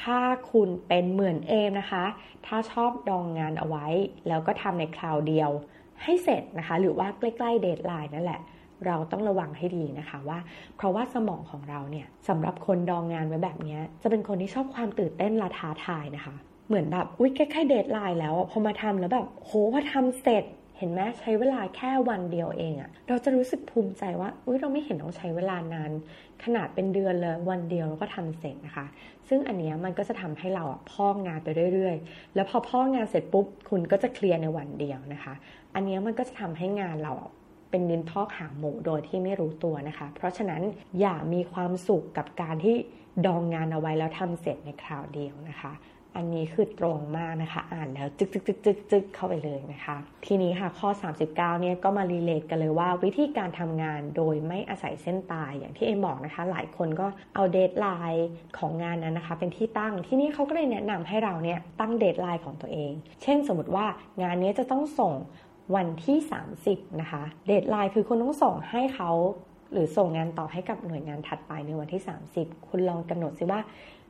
[0.00, 0.18] ถ้า
[0.52, 2.04] คุณเป็นเหมือนเอมนะคะ
[2.46, 3.86] ถ้าชอบดองงานเอาไว้
[4.28, 5.50] แล้วก็ทำในคราวเดียว
[6.02, 8.40] ให้เสร็จนะคะ หรือว่าใกล้ๆเดทไลน์นั่นแหละ
[8.86, 10.38] เราต้องระวังให้ดีนะคะว่า
[10.76, 16.34] เพราะว่าสมองของเราเนี่ยสำหรับคนดองงานไว้แบบนี้จะเป็นคนที่ชอบความตื่นเต้นและท้าทายนะคะ
[16.68, 20.44] เหมือนแบบอุ้ยใกล้ๆ deadline แล้วพอมาทำแล้วแบบโหพอทำเสร็จ
[20.80, 25.90] เห็นไหมใช้เวลาแค่วันเดียวเองอะเราจะรู้สึกภูมิใจว่าอุ้ยเราไม่เห็นต้องใช้เวลานาน
[26.44, 28.86] ขนาดเป็นเดือนเลยวันเดียวเราก็ทำเสร็จนะคะ
[29.28, 35.34] ซึ่งอันนี้มันก็จะทำให้เราอะดองงานไปเรื่อยๆ แล้วพอดองงานเสร็จปุ๊บคุณก็จะเคลียร์ในวันเดียวนะคะ
[35.74, 37.12] อันนี้มันก็จะทำให้งานเรา
[37.70, 40.62] เป็นดินพอกหางหมูโดยที่ไม่รู้ตัวนะคะ เพราะฉะนั้น
[41.00, 42.76] อย่ามีความสุขกับการที่
[43.26, 45.72] ดองงานเอาไว้แล้วทำเสร็จในคราวเดียวนะคะ
[46.16, 49.96] อันนี้คือตรงมากนะคะ อ่านแล้วจึกจึกจึกจึกจึกเข้าไปเลยนะคะ
[50.26, 62.92] ทีนี้ค่ะข้อ 39 เนี่ยก็มา relate กันเลยว่าวิธีการทำงานโดยไม่อาศัยเส้นตายอย่างที่เอ็มบอกนะคะ หลายคนก็เอา deadline ของงานนั้นนะคะ เป็นที่ตั้งที่นี่เขาก็เลยแนะนำให้เราเนี่ยตั้ง deadline ของตัวเอง
[63.22, 63.86] เช่นสมมติว่า
[64.22, 65.12] งานนี้จะต้องส่ง
[65.74, 66.18] วันที่
[66.58, 69.10] 30 นะคะ deadline คือคุณต้องส่งให้เขา
[69.72, 72.02] หรือส่งงานต่อให้กับหน่วยงานถัดไปในวันที่
[72.34, 73.60] 30 คุณลองกำหนดสิว่า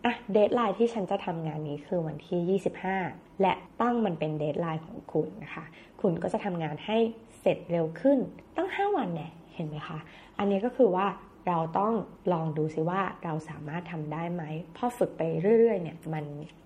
[0.05, 2.61] อะ deadline ที่ฉันจะทำงานนี้คือวันที่
[2.97, 5.65] 25 และตั้งมันเป็น deadline ของคุณนะคะ
[6.01, 6.97] คุณก็จะทำงานให้
[7.41, 8.19] เสร็จเร็วขึ้น
[8.57, 9.99] ตั้ง 5 วันเนี่ยเห็นไหมคะ
[10.39, 11.07] อันนี้ก็คือว่า
[11.49, 11.93] เราต้อง
[12.33, 14.43] ลองดูซิว่าเราสามารถทำได้ไหม
[14.77, 15.23] พอฝึกไป
[15.59, 16.25] เรื่อยๆเนี่ยมัน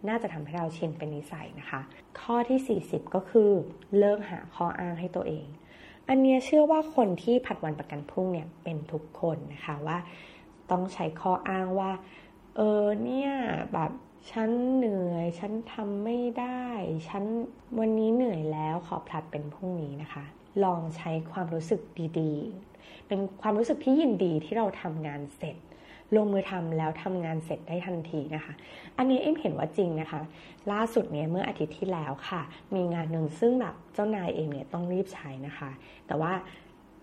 [0.08, 1.80] น่าจะทำให้เราชินเป็นนิสัยนะคะ
[2.20, 3.50] ข้อที่ 40 ก็คือ
[3.98, 5.46] เลิกหาข้ออ้างให้ตัวเอง
[6.08, 9.98] อันนี้เชื่อว่าคนที่ผัดวันประกันพรุ่งเนี่ยเป็นทุกคนนะคะว่า
[10.70, 11.92] ต้องใช้ข้ออ้างว่า
[12.56, 13.30] เออเนี่ย
[13.72, 13.90] แบบ
[14.30, 16.64] ฉันเหนื่อย ฉันทำไม่ได้
[17.08, 17.24] ฉัน
[17.78, 20.24] วันนี้เหนื่อยแล้วขอผลัดเป็นพรุ่งนี้นะคะ
[20.64, 21.80] ลองใช้ความรู้สึก
[22.20, 25.56] ดีๆ เป็นความรู้สึกที่ยินดีที่เราทำงานเสร็จ
[26.16, 28.52] ลงมือทำแล้วทำงานเสร็จได้ทันทีนะคะ
[28.98, 30.20] อันนี้เอ็มเห็นว่าจริงนะคะ
[30.72, 32.42] ล่าสุดเนี่ยเมื่ออาทิตย์ที่แล้วค่ะ
[32.74, 35.70] มีงานหนึ่งซึ่งแบบเจ้านายเองเนี่ยต้องรีบใช้นะคะ
[36.06, 36.32] แต่ว่า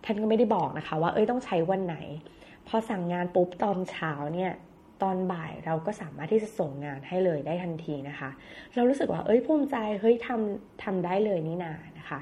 [0.03, 1.97] ท่านก็ไม่ได้บอกนะคะ ว่าเอ้ยต้องใช้วันไหน
[2.67, 4.51] พอสั่งงานปุ๊บตอนเช้าเนี่ย
[5.03, 8.29] ตอนบ่ายเราก็สามารถที่จะส่งงานให้เลยได้ทันทีนะคะ
[8.75, 12.19] เรารู้สึกว่าเอ้ยภูมิใจเฮ้ยทำทำได้เลยนี่นานะคะ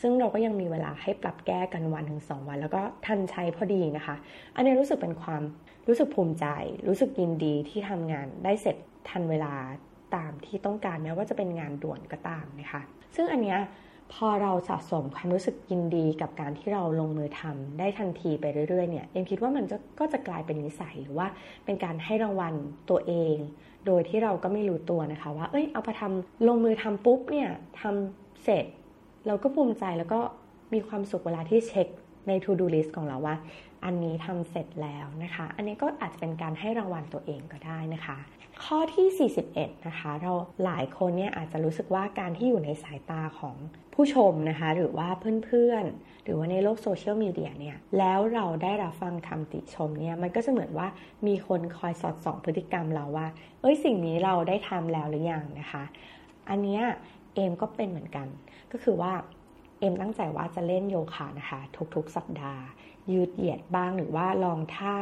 [0.00, 4.16] ซึ่งเราก็ยังมีเวลาให้ปรับแก้กันวันถึงสองวัน แล้วก็ทันใช้พอดีนะคะ
[4.56, 5.42] อันนี้รู้สึกเป็นความ
[5.88, 6.46] รู้สึกภูมิใจ
[6.88, 8.76] รู้สึกยินดีที่ทำงานได้เสร็จ
[9.08, 9.54] ทันเวลา
[10.16, 12.82] ตามที่ต้องการแม้ว่าจะเป็นงานด่วนก็ตามนะคะ
[13.14, 13.58] ซึ่งอันเนี้ย
[14.12, 19.64] พอเราสะสมความรู้สึกยินดีกับการที่เราลงมือทำได้ทันทีไปเรื่อยๆเนี่ยเอ็มคิดว่ามัน
[20.00, 21.26] ก็จะกลายเป็นนิสัยหรือว่า
[21.64, 22.54] เป็นการให้รางวัล
[22.90, 23.36] ตัวเอง
[23.86, 27.48] โดยที่เราก็ไม่รู้ตัวนะคะว่าเอ้ยเอาไปทำลงมือทำปุ๊บเนี่ย
[27.80, 28.64] ทำเสร็จ
[29.26, 30.20] เราก็ภูมิใจแล้วก็
[30.72, 31.88] มีความสุขเวลาที่เช็ค
[32.28, 33.36] ใน to do list ของเราว่า
[33.84, 38.18] อันนี้ทำเสร็จแล้วนะคะ อันนี้ก็อาจจะเป็นการให้รางวัลตัวเองก็ได้นะคะ
[38.64, 40.32] ข้อที่ 41 นะคะ เรา
[40.64, 43.56] หลายคนเนี่ยอาจจะรู้สึกว่าการที่อยู่ในสายตาของ
[43.94, 45.08] ผู้ชมนะคะ หรือว่า
[45.44, 50.88] เพื่อนๆ หรือว่าในโลกโซเชียลมีเดียเนี่ย แล้วเราได้รับฟังคำติชมเนี่ย มันก็จะเหมือนว่า
[51.26, 53.26] มีคนคอยสอดส่องพฤติกรรมเราว่า
[53.60, 55.84] เอ้ยสิ่งนี้เราได้ทำแล้วหรือยังนะคะ
[56.48, 56.82] อันเนี้ย
[57.34, 58.26] เอมก็เป็นเหมือนกัน
[58.72, 59.12] ก็คือว่า
[59.80, 61.60] เอ็มตั้งใจว่าจะเล่นโยคะนะคะ
[61.94, 62.64] ทุกๆ สัปดาห์
[63.12, 64.96] ยืดเหยียดบ้างหรือว่าลองท่า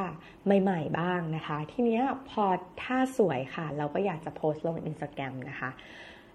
[0.63, 2.45] ใหม่ ๆ บ้างนะคะ ทีเนี้ยพอ
[2.83, 5.71] ท่าสวยค่ะ เราก็อยากจะโพสต์ลงอินสตาแกรมนะคะ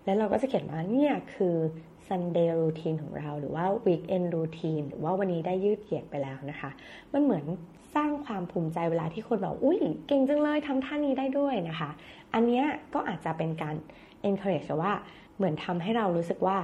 [0.06, 1.56] แล้วเราก็จะเขียนว่าเนี่ยคือ
[2.08, 6.70] Sunday routine ของเราหรือว่า weekend routine หรือว่าวันนี้ได้ยืดเหยียดไปแล้วนะคะ
[7.14, 7.46] มันเหมือน
[7.96, 11.90] สร้างความภูมิใจเวลาที่คนบอกอุ้ยเก่งจังเลยทำท่านี้ได้ด้วยนะคะ
[12.34, 13.76] อันเนี้ยก็อาจจะเป็นการ
[14.30, 14.94] encourage ว่า
[15.38, 16.58] เหมือนทำให้เรารู้สึกว่า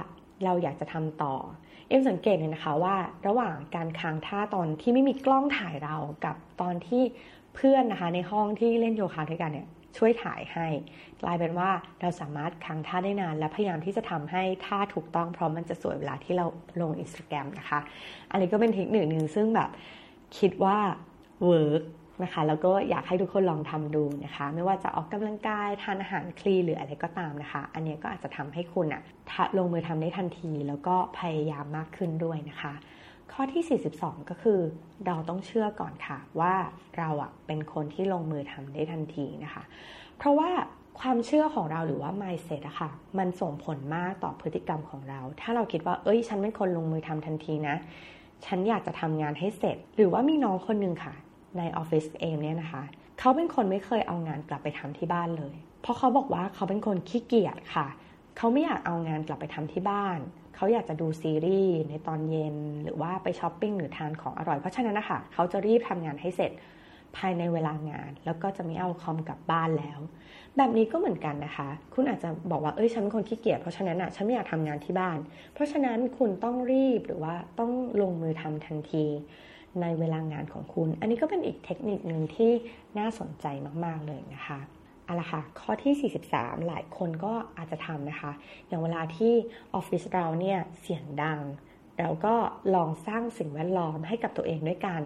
[0.44, 1.34] เราอยากจะทำต่อ
[1.90, 7.02] เอ็มสังเกตเลยนะคะว่าระหว่างการค้างท่าตอนที่ไม่มีกล้องถ่ายเรากับตอนที่
[7.54, 10.66] เพื่อนนะคะในห้องที่เล่นโยคะด้วยกันเนี่ยช่วยถ่ายให้
[11.22, 16.46] กลายเป็นว่าเราสามารถค้างท่าได้นาน และพยายามที่จะทำให้ท่าถูกต้องเพราะมันจะสวยเวลาที่เรา
[16.80, 17.80] ลงอินสตาแกรมนะคะ
[18.30, 19.70] อันนี้ก็เป็นเทคนิคหนึ่งซึ่งแบบ
[20.38, 20.78] คิดว่า
[21.44, 21.82] เวิร์ก
[22.24, 29.02] นะคะแล้วก็อยากให้ทุกคนลองทำดูนะคะ ไม่ว่าจะออกกำลังกายทานอาหารคลีหรืออะไรก็ตามนะคะ อันนี้ก็อาจจะทำให้คุณอะ
[29.58, 32.72] ลงมือทำได้ทันที แล้วก็พยายามมากขึ้นด้วยนะคะ
[33.32, 34.60] ข้อที่ 42 ก็คือ
[35.06, 36.54] เราต้องเชื่อก่อนค่ะว่า
[36.98, 39.62] เราอะเป็นคนที่ลงมือทำได้ทันทีนะคะ
[40.18, 40.50] เพราะว่า
[41.00, 47.76] ความเชื่อของเราหรือว่า mindset อะค่ะ มันส่งผลมากต่อพฤติกรรมของเรา ถ้าเราคิดว่า เอ้ย ฉันเป็นคนลงมือทำทันทีนะ
[48.46, 51.14] ฉันอยากจะทำงานให้เสร็จ หรือว่ามีน้องคนหนึ่งค่ะ
[51.58, 52.82] ในออฟฟิศเองเนี่ยนะคะ
[53.18, 57.86] เขาเป็นคนไม่เคยเอางานกลับไปทำที่บ้านเลย เพราะเขาบอกว่าเขาเป็นคนขี้เกียจค่ะ
[58.36, 60.18] เขาไม่อยากเอางานกลับไปทำที่บ้าน
[60.56, 66.52] เขาอยากจะดูซีรีส์ในตอนเย็น หรือว่าไปช้อปปิ้งหรือทานของอร่อย เพราะฉะนั้นนะคะเขาจะรีบทำงานให้เสร็จ
[67.16, 70.00] ภายในเวลางาน แล้วก็จะไม่เอาคอมกลับบ้านแล้ว
[70.56, 75.18] แบบนี้ก็เหมือนกันนะคะ คุณอาจจะบอกว่าเอ้ยฉันเป็นคนขี้เกียจเพราะฉะนั้นอะฉันไม่อยากทำงานที่บ้าน
[75.54, 79.06] เพราะฉะนั้นคุณต้องรีบหรือว่าต้องลงมือทำทันที
[79.80, 82.52] ในเวลางานของคุณ อันนี้ก็เป็นอีกเทคนิคหนึ่งที่
[82.98, 83.46] น่าสนใจ
[83.84, 84.60] มาก ๆ เลยนะคะ
[85.04, 88.32] เอาละค่ะ ข้อที่ 43 หลายคนก็อาจจะทำนะคะ
[88.66, 89.32] อย่างเวลาที่
[89.74, 91.40] ออฟฟิศเราเนี่ยเสียงดัง
[91.98, 92.34] แล้วก็
[92.74, 95.02] ลองสร้างสิ่งแวดล้อมให้กับตัวเองด้วยการ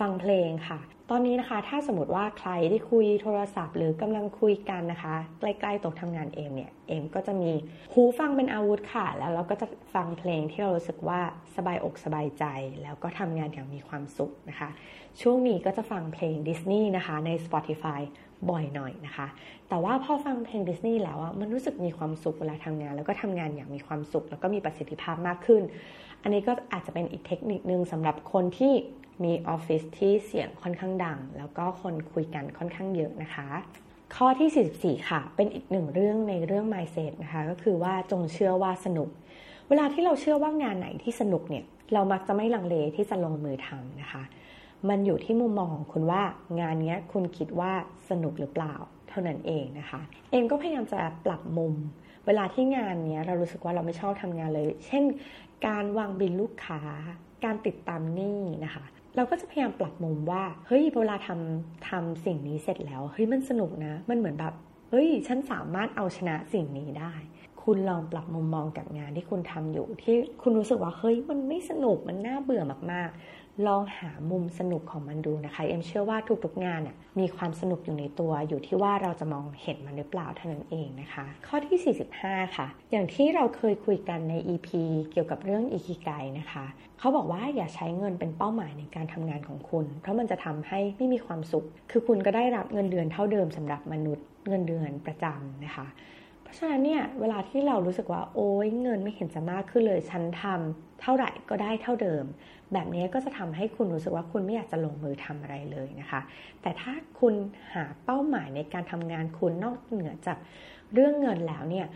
[0.00, 0.78] ฟังเพลงค่ะ
[1.10, 7.50] ตอนนี้นะคะถ้าสมมติว่าใครที่คุยโทรศัพท์ หรือกำลังคุยกันนะคะ ใกล้ๆโต๊ะทำงานเองเนี่ยเองก็จะมี
[7.92, 11.20] หูฟังเป็นอาวุธค่ะ แล้วเราก็จะฟังเพลงที่เรารู้สึกว่า
[11.56, 12.44] สบายอกสบายใจ
[12.82, 14.68] แล้วก็ทำงานอย่างมีความสุขนะคะ
[15.20, 18.00] ช่วงนี้ก็จะฟังเพลงดิสนีย์นะคะใน Spotify
[18.50, 19.26] บ่อยหน่อยนะคะ
[19.68, 25.62] แต่ว่าพอฟังเพลงดิสนีย์แล้วอะมันรู้สึกมีความสุขเวลาทำงาน แล้วก็ทำงานอย่างมีความสุข แล้วก็มีประสิทธิภาพมากขึ้น
[26.22, 28.72] อันนี้ก็อาจจะเป็นอีกเทคนิคนึงสำหรับคนที่
[29.24, 33.48] มีออฟฟิศที่เสียงค่อนข้างดัง แล้วก็คนคุยกันค่อนข้างเยอะนะคะ
[34.16, 39.08] ข้อที่ 44 ค่ะ เป็นอีกหนึ่งเรื่องในเรื่อง mindset นะคะ ก็คือว่าจงเชื่อว่าสนุก
[39.68, 44.22] เวลาที่เราเชื่อว่างานไหนที่สนุกเนี่ย เรามักจะไม่ลังเลที่จะลงมือทำนะคะ
[44.88, 46.22] มันอยู่ที่มุมมองของคุณว่า
[46.60, 47.72] งานนี้คุณคิดว่า
[48.10, 48.74] สนุกหรือเปล่า
[49.08, 50.00] เท่านั้นเองนะคะ
[50.32, 51.74] เองก็พยายามจะปรับมุม
[52.26, 55.04] เวลาที่งานนี้เรารู้สึกว่าเราไม่ชอบทำงานเลย เช่น
[55.66, 56.80] การวางบินลูกค้า
[57.44, 58.84] การติดตามหนี้นะคะ
[59.16, 64.54] เราก็จะพยายามปรับมุมว่า เฮ้ยเวลาทำทำสิ่งนี้เสร็จแล้ว เฮ้ยมันสนุกนะ มันเหมือนแบบ
[64.90, 67.12] เฮ้ย ฉันสามารถเอาชนะสิ่งนี้ได้
[67.62, 73.10] คุณลองปรับมุมมองกับงานที่คุณทำอยู่ที่คุณรู้สึกว่า เฮ้ย มันไม่สนุก มันน่าเบื่อมาก
[73.66, 84.68] ลองหามุมสนุกของมันดูนะคะ เอ็มเชื่อว่าทุกๆงานน่ยมีความสนุกอยู่ในตัว อยู่ที่ว่าเราจะมองเห็นมันหรือเปล่าเท่านั้นเองนะคะ ข้อที่ 45 ค่ะ อย่างที่เราเคยคุยกันใน EP
[85.12, 86.64] เกี่ยวกับเรื่องอิคิไกนะคะ
[86.98, 95.86] เขาบอกว่าอย่าใช้เงินเป็นเป้าหมายในการทำงานของคุณ เพราะมันจะทำให้ไม่มีความสุข คือคุณก็ได้รับเงินเดือนเท่าเดิมสำหรับมนุษย์เงินเดือนประจำนะคะ
[96.48, 102.24] ราะฉะนั้นเนี่ยเวลาที่เรารู้สึกว่าโอ้ยเงินไม่เห็นจะมากขึ้นเลยฉันทำเท่าไหร่ก็ได้เท่าเดิม
[102.72, 106.20] แบบนี้ก็จะทำให้คุณรู้สึกว่าคุณไม่อยากจะลงมือทำอะไรเลยนะคะ
[106.62, 107.34] แต่ถ้าคุณ
[107.74, 110.38] หาเป้าหมายในการทำงานคุณนอกเหนือจาก
[110.94, 111.86] เรื่องเงินแล้วเนี่ย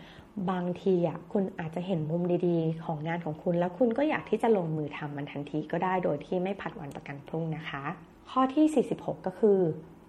[0.51, 7.83] บางทีอะคุณอาจจะเห็นมุมดีๆ ของงานของคุณ แล้วคุณก็อยากที่จะลงมือทำมันทันทีก็ได้โดยที่ไม่ผัดวันประกันพรุ่งนะคะ
[8.29, 9.59] ข้อที่ 46 ก็คือ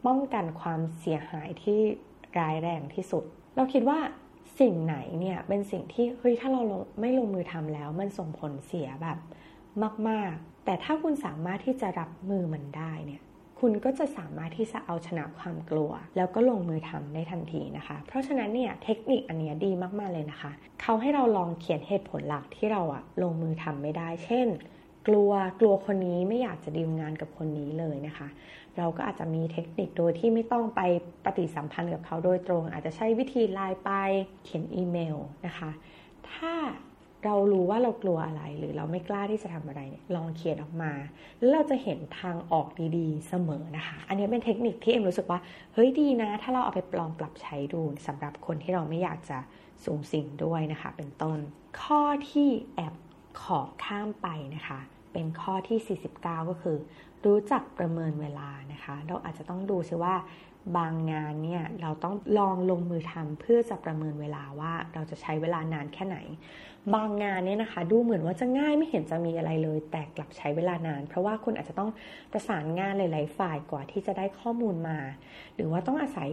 [0.06, 1.78] ป้องกันความเสียหายที่
[2.38, 3.24] ร้ายแรงที่สุด
[3.56, 3.98] เราคิดว่า
[4.60, 6.62] สิ่งไหนเนี่ยเป็นสิ่งที่เฮ้ยถ้าเรา
[7.00, 9.18] ไม่ลงมือทำแล้ว มันส่งผลเสียแบบ
[10.08, 13.22] มากๆ แต่ถ้าคุณสามารถที่จะรับมือมันได้เนี่ย
[13.60, 20.50] คุณก็จะสามารถที่จะเอาชนะความกลัว แล้วก็ลงมือทำได้ทันทีนะคะ เพราะฉะนั้นเนี่ยเทคนิคอันนี้ดีมากๆเลยนะคะ
[20.82, 24.48] เขาให้เราลองเขียนเหตุผลหลักที่เราอะลงมือทำไม่ได้ เช่น
[25.08, 28.28] กลัวกลัวคนนี้ไม่อยากจะดีลงานกับคนนี้เลยนะคะ
[28.78, 30.80] เราก็อาจจะมีเทคนิคโดยที่ไม่ต้องไป
[31.24, 33.90] ปฏิสัมพันธ์กับเขาโดยตรง อาจจะใช้วิธีไลน์ไป
[34.44, 35.70] เขียนอีเมลนะคะ
[36.30, 36.52] ถ้า
[37.24, 40.92] เรารู้ว่าเรากลัวอะไรหรือเราไม่กล้าที่จะทำอะไรเนี่ยลองเขียนออกมา
[41.38, 45.38] แล้วเราจะเห็นทางออกดีๆเสมอนะคะ อันนี้เป็นเทคนิคที่เอ็มรู้สึกว่า
[45.74, 49.38] เฮ้ยดีนะ ถ้าเราเอาไปลองปรับใช้ดูสำหรับคนที่เราไม่อยากจะ
[49.84, 51.38] สูงสิ่งด้วยนะคะ เป็นต้น
[51.82, 52.94] ข้อที่แอบ
[53.42, 54.78] ขอข้ามไปนะคะ
[55.12, 56.78] เป็นข้อที่ 49 ก็คือ
[57.24, 60.14] รู้จักประเมินเวลานะคะ เราอาจจะต้องดูซิว่า
[60.76, 66.18] บางงานเนี่ยเราต้องลองลงมือทำเพื่อจะประเมินเวลาว่าเราจะใช้เวลานานแค่ไหน
[66.94, 71.90] บางงานเนี่ยนะคะ ดูเหมือนว่าจะง่ายไม่เห็นจะมีอะไรเลย แต่กลับใช้เวลานาน เพราะว่าคุณอาจจะต้อง
[72.32, 74.98] ประสานงานหลาย ๆ ฝ่ายกว่าที่จะได้ข้อมูลมา
[75.54, 76.28] หรือว่าต้องอาศัย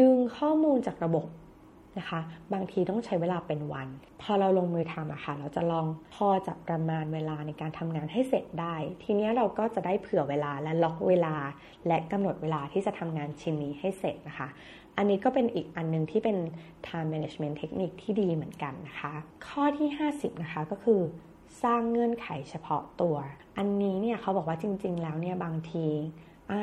[0.00, 1.24] ดึงข้อมูลจากระบบ
[1.98, 2.20] นะคะ
[2.52, 3.88] บางทีต้องใช้เวลาเป็นวัน
[4.22, 11.34] พอเราลงมือทำอะคะ่ะ เราจะลองพอจะประมาณเวลาในการทำงานให้เสร็จได้ ทีนี้เราก็จะได้เผื่อเวลาและล็อกเวลา
[11.86, 14.48] และกำหนดเวลาที่จะทำงานชิ้นนี้ให้เสร็จนะคะ
[14.96, 16.36] อันนี้ก็เป็นอีกอันนึงที่เป็น
[16.86, 19.12] time management เทคนิคที่ดีเหมือนกันนะคะ
[19.48, 21.00] ข้อที่ 50 นะคะก็คือ
[21.62, 23.16] สร้างเงื่อนไขเฉพาะตัว
[23.58, 25.86] อันนี้เนี่ยเขาบอกว่าจริง ๆ แล้วเนี่ยบางที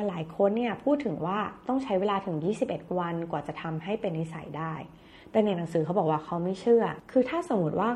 [0.08, 2.36] หลายคนเนี่ยพูดถึงว่าต้องใช้เวลาถึง
[2.68, 4.74] 21 วันกว่าจะทำให้เป็นนิสัยได้
[5.32, 7.90] แต่ในหนังสือเขาบอกว่าเขาไม่เชื่อ คือถ้าสมมติว่า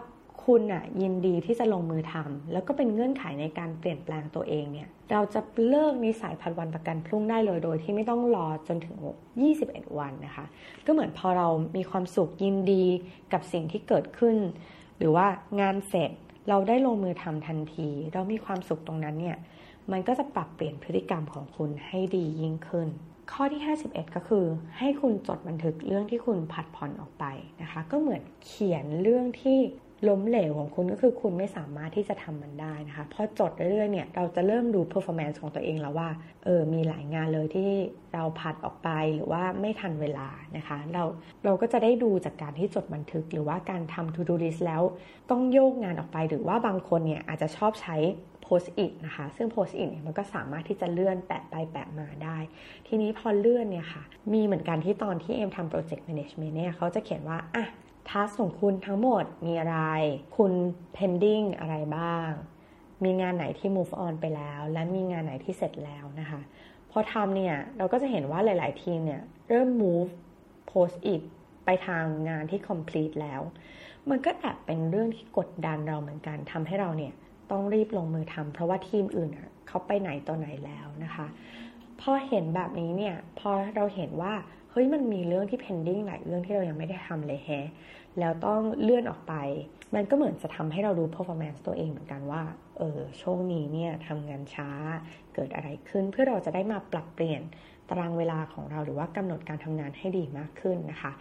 [0.44, 8.96] คุณอะยินดีที่จะลงมือทำแล้วก็เป็นเงื่อนไขในการเปลี่ยนแปลงตัวเองเนี่ย เราจะเลิกนิสัยผัดวันประกันพรุ่งได้เลยโดยที่ไม่ต้องรอจนถึง
[9.46, 10.44] 21 วันนะคะ
[10.86, 12.84] ก็เหมือนพอเรามีความสุขยินดี
[13.32, 14.36] กับสิ่งที่เกิดขึ้น
[14.98, 15.26] หรือว่า
[15.60, 16.10] งานเสร็จ
[16.48, 19.36] เราได้ลงมือทำทันที เรามีความสุขตรงนั้นเนี่ย
[19.92, 22.88] มันก็จะปรับเปลี่ยนพฤติกรรมของคุณให้ดียิ่งขึ้น
[23.32, 24.44] ข้อที่ 51 ก็คือ
[24.78, 27.24] ให้คุณจดบันทึกเรื่องที่คุณผัดผ่อนออกไป
[27.62, 29.58] นะคะ ก็เหมือนเขียนเรื่องที่
[30.08, 36.10] ล้มเหลวของคุณก็คือคุณไม่สามารถที่จะทำมันได้นะคะพอจดเรื่อยๆเนี่ยเราจะเริ่มดู performance ของตัวเองแล้วว่า
[36.44, 37.70] เออมีหลายงานเลยที่
[38.14, 41.02] เราผัดออกไปหรือว่าไม่ทันเวลานะคะ เรา
[41.44, 44.82] เราก็จะได้ดูจากการที่จดบันทึกหรือว่าการทำ to do list แล้ว
[45.30, 47.96] ต้องโยกงานออกไปหรือว่าบางคนเนี่ยอาจจะชอบใช้
[48.42, 52.38] Post-it นะคะ ซึ่ง Post-it เนี่ยมันก็สามารถที่จะเลื่อนแปะไปแปะมาได้
[52.88, 57.66] ทีนี้พอเลื่อนเนี่ยค่ะ มีเหมือนกันที่ตอนที่เอ็มทำ project management เนี่ยเขาจะเขียนว่าอะ
[58.10, 59.78] task ของคุณทั้งหมดมีอะไร
[60.36, 60.52] คุณ
[60.96, 62.30] pending อะไรบ้าง
[63.04, 66.40] มีงานไหนที่ move on ไปแล้ว และมีงานไหนที่เสร็จแล้วนะคะ
[66.90, 70.10] พอทำเนี่ย เราก็จะเห็นว่าหลาย ๆ ทีมเนี่ย เริ่ม move
[70.70, 71.22] post it
[71.64, 73.40] ไปทางงานที่ complete แล้ว
[74.10, 77.12] มันก็แอบเป็นเรื่องที่กดดันเราเหมือนกันทำให้เราเนี่ย
[77.50, 79.30] ต้องรีบลงมือทำเพราะว่าทีมอื่น
[79.68, 81.26] เขาไปไหนตัวไหนแล้วนะคะ
[82.00, 84.34] พอเห็นแบบนี้เนี่ย พอเราเห็นว่า
[84.78, 87.68] ฮ้ยมันมีเรื่องที่ pending หลายเรื่องที่เรายังไม่ได้ทำเลยแฮะ
[88.20, 89.34] แล้วต้องเลื่อนออกไป
[89.94, 92.42] มันก็เหมือนจะทำให้เราดู performance ตัวเองเหมือนกันว่า
[92.78, 94.70] เออช่วงนี้เนี่ยทำงานช้า
[95.34, 97.42] เกิดอะไรขึ้น เพื่อเราจะได้มาปรับเปลี่ยน
[97.88, 101.12] ตารางเวลาของเราหรือว่ากำหนดการทำงานให้ดีมากขึ้นนะคะ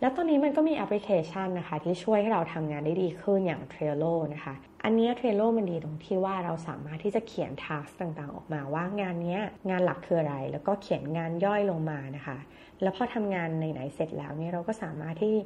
[0.00, 9.38] แล้วตอนนี้มันก็มีแอปพลิเคชันนะคะ ที่ช่วยให้เราทำงานได้ดีขึ้นอย่าง Trello นะคะ อันนี้ Trello มันดีตรงที่ว่าเราสามารถที่จะเขียน task ต่างๆ ออกมาว่างานนี้
[9.70, 12.38] งานหลักคืออะไร แล้วก็เขียนงานย่อยลงมานะคะ
[12.84, 15.36] แล้วพอทำงานไหนเสร็จแล้วเนี่ยเราก็สามารถที่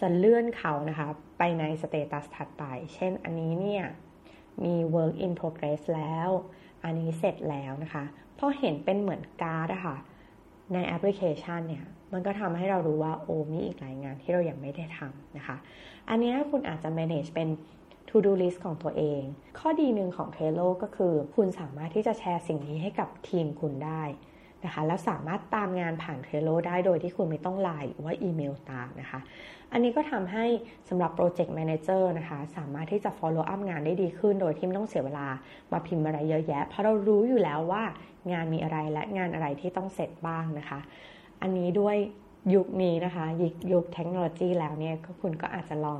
[0.00, 2.64] จะเลื่อนเขานะคะ ไปใน status ถัดไป
[2.94, 3.84] เช่นอันนี้เนี่ย
[4.64, 6.30] มี work in progress แล้ว
[6.84, 8.04] อันนี้เสร็จแล้วนะคะ
[8.38, 9.96] พอเห็นเป็นเหมือนการ์ดอะค่ะ
[10.72, 15.56] ในแอปพลิเคชันเนี่ย มันก็ทำให้เรารู้ว่า โอ้มีอีกหลายงานที่เรายังไม่ได้ทำนะคะ
[16.08, 17.48] อันนี้คุณอาจจะ manage เป็น
[18.08, 19.22] to do list ของตัวเอง
[19.58, 24.02] ข้อดีหนึ่งของ Trello ก็คือ คุณสามารถที่จะแชร์สิ่งนี้ให้กับทีมคุณได้
[24.64, 29.20] นะคะแล้วสามารถตามงานผ่าน Trello ได้โดยที่คุณไม่ต้องไลน์หรือว่าอีเมลตามนะคะ
[29.72, 30.44] อันนี้ก็ทำให้
[30.88, 35.26] สำหรับ Project Manager นะคะสามารถที่จะ follow up งานได้ดีขึ้น โดยที่ไม่ต้องเสียเวลา
[35.72, 37.82] มาพิมพ์อะไรเยอะแยะ เพราะเรารู้อยู่แล้วว่า
[38.32, 40.78] งานมีอะไรและงานอะไรที่ต้องเสร็จบ้างนะคะ
[41.42, 41.96] อันนี้ด้วย
[42.54, 43.24] ยุคนี้นะคะ
[43.72, 45.98] ยุคเทคโนโลยีแล้วเนี่ยคุณก็อาจจะลอง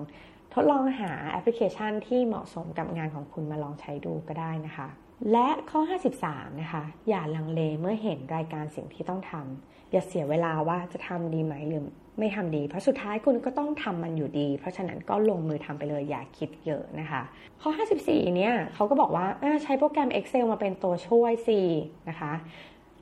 [0.54, 4.88] ทดลองหาแอปพลิเคชันที่เหมาะสมกับงานของคุณมาลองใช้ดูก็ได้นะคะ
[5.32, 5.80] และข้อ
[6.20, 11.84] 53 นะคะ อย่าลังเลเมื่อเห็นรายการสิ่งที่ต้องทำอย่าเสียเวลาว่าจะทำดีไหมหรือ
[12.18, 17.22] ไม่ทำดี เพราะสุดท้ายคุณก็ต้องทำมันอยู่ดี เพราะฉะนั้นก็ลงมือทำไปเลยอย่าคิดเยอะนะคะ
[17.60, 17.70] ข้อ
[18.02, 19.26] 54 เนี่ยเขาก็บอกว่า
[19.64, 21.60] ใช้โปรแกรม Excel มาเป็นตัวช่วยสิ
[22.08, 22.32] นะคะ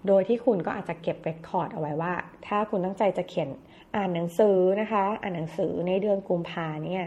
[0.07, 2.12] โดยที่คุณก็อาจจะเก็บเรคคอร์ดเอาไว้ว่า
[2.46, 3.48] ถ้าคุณตั้งใจจะเขียน
[3.96, 7.05] อ่านหนังสือนะคะ อ่านหนังสือในเดือนกุมภาเนี่ย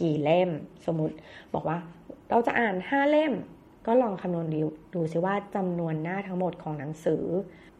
[0.00, 0.50] กี่เล่ม
[0.86, 1.14] สมมติ
[1.54, 1.78] บอกว่า
[2.30, 3.32] เราจะอ่าน 5 เล่ม
[3.86, 4.60] ก็ลองคำนวณดู
[4.94, 7.24] ดูซิว่าจำนวนหน้าทั้งหมดของหนังสือ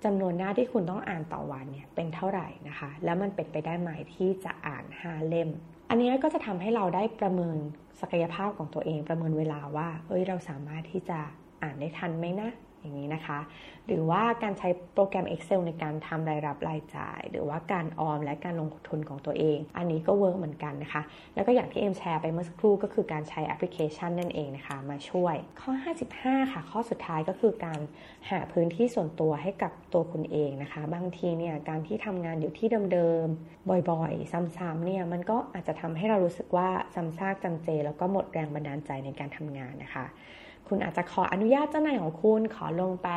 [0.04, 5.48] จำนวนหน้าที่คุณต้องอ่านต่อวันเนี่ยเป็นเท่าไหร่นะคะ แล้วมันเป็นไปได้ไหมที่จะอ่าน5เล่ม
[5.88, 7.56] อันนี้ก็จะทำให้เราได้ประเมิน
[8.00, 11.18] ศักยภาพของตัวเองประเมินเวลาว่า เอ้ยเราสามารถที่จะ
[11.62, 12.50] อ่านได้ทันไหมนะ
[12.82, 13.38] อย่างนี้นะคะ
[13.86, 21.02] หรือว่าการใช้โปรแกรม Excel ในการทำรายรับรายจ่าย หรือว่าการออมและการลงทุนของตัวเอง อันนี้ก็ work เหมือนกันนะคะ
[21.34, 25.72] แล้วก็อย่างที่เอ็มแชร์ไปเมื่อสักครู่ก็คือการใช้แอปพลิเคชันนั่นเองนะคะ มาช่วย ข้อ
[26.12, 27.80] 55 ค่ะ ข้อสุดท้ายก็คือการ
[28.30, 40.06] หาพื้นที่ส่วนตัวให้กับตัวคุณเองนะคะ บางทีเนี่ยการที่ทำงานอยู่ที่เดิมๆบ่อยๆ ซ้ำๆเนี่ยมันก็อาจจะทำให้เรารู้สึกว่าซ้ำซากจำเจ แล้วก็หมดแรงบันดาลใจในการทำงานนะคะ
[40.74, 43.08] คุณอาจจะขออนุญาตเจ้านายของคุณขอลงไป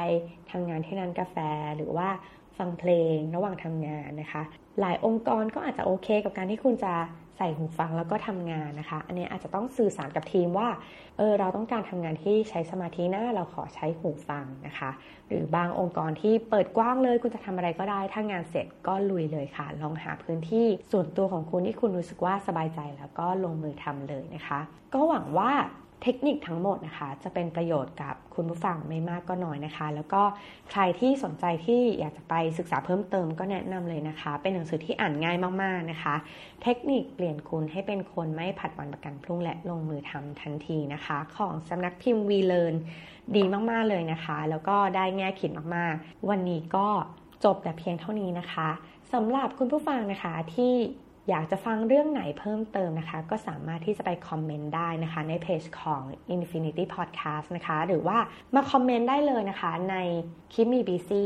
[0.52, 1.38] ทำงานที่ร้านกาแฟ
[1.78, 2.10] หรือว่า
[2.58, 4.44] ฟังเพลงระหว่างทำงานนะคะ
[4.80, 6.94] หลายองค์กรก็อาจจะโอเค กับการที่คุณจะ
[7.38, 10.70] ใส่หูฟังแล้วก็ทำงานนะคะ อันนี้อาจจะต้องสื่อสารกับทีมว่า
[11.18, 14.90] เออเราต้องการทำงานที่ใช้สมาธินะ เราขอใช้หูฟังนะคะ
[15.28, 24.60] หรือบางองค์กรที่เปิดกว้างเลย คุณจะทำอะไรก็ได้ ถ้างานเสร็จก็ลุยเลยค่ะ ลองหาพื้นที่ส่วนตัวของคุณที่คุณรู้สึกว่าสบายใจแล้วก็ลงมือทำเลยนะคะ
[24.94, 25.52] ก็หวังว่า
[26.08, 30.22] เทคนิคทั้งหมดนะคะ จะเป็นประโยชน์กับคุณผู้ฟังไม่มากก็น้อยนะคะ แล้วก็
[30.72, 36.16] ใครที่สนใจที่อยากจะไปศึกษาเพิ่มเติมก็แนะนำเลยนะคะ เป็นหนังสือที่อ่านง่ายมากๆนะคะ
[36.64, 42.74] เทคนิคเปลี่ยนคุณให้เป็นคนไม่ผัดวันประกันพรุ่งและลงมือทำทันทีนะคะ ของสำนักพิมพ์วีเลน
[43.36, 46.88] ดีมากๆเลยนะคะ แล้วก็ได้แง่คิดมากๆ วันนี้ก็
[47.46, 48.70] จบแต่เพียงเท่านี้นะคะ
[49.14, 50.74] สำหรับคุณผู้ฟังนะคะที่
[51.30, 56.02] อยากจะฟังเรื่องไหนเพิ่มเติมนะคะ ก็สามารถที่จะไปคอมเมนต์ได้นะคะ ในเพจของ
[56.36, 58.18] Infinity Podcast นะคะ หรือว่า
[58.56, 59.96] มาคอมเมนต์ได้เลยนะคะใน
[60.54, 61.26] คิมมีบีซี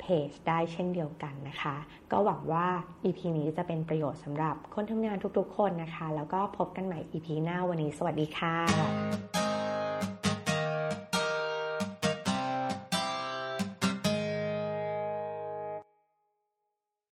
[0.00, 1.76] เพจได้เช่นเดียวกันนะคะ
[2.12, 2.66] ก็หวังว่า
[3.04, 9.39] EP นี้จะเป็นประโยชน์สำหรับคนทำงานทุกๆคนนะคะ แล้วก็พบกันใหม่ EP หน้าวันนี้ สวัสดีค่ะ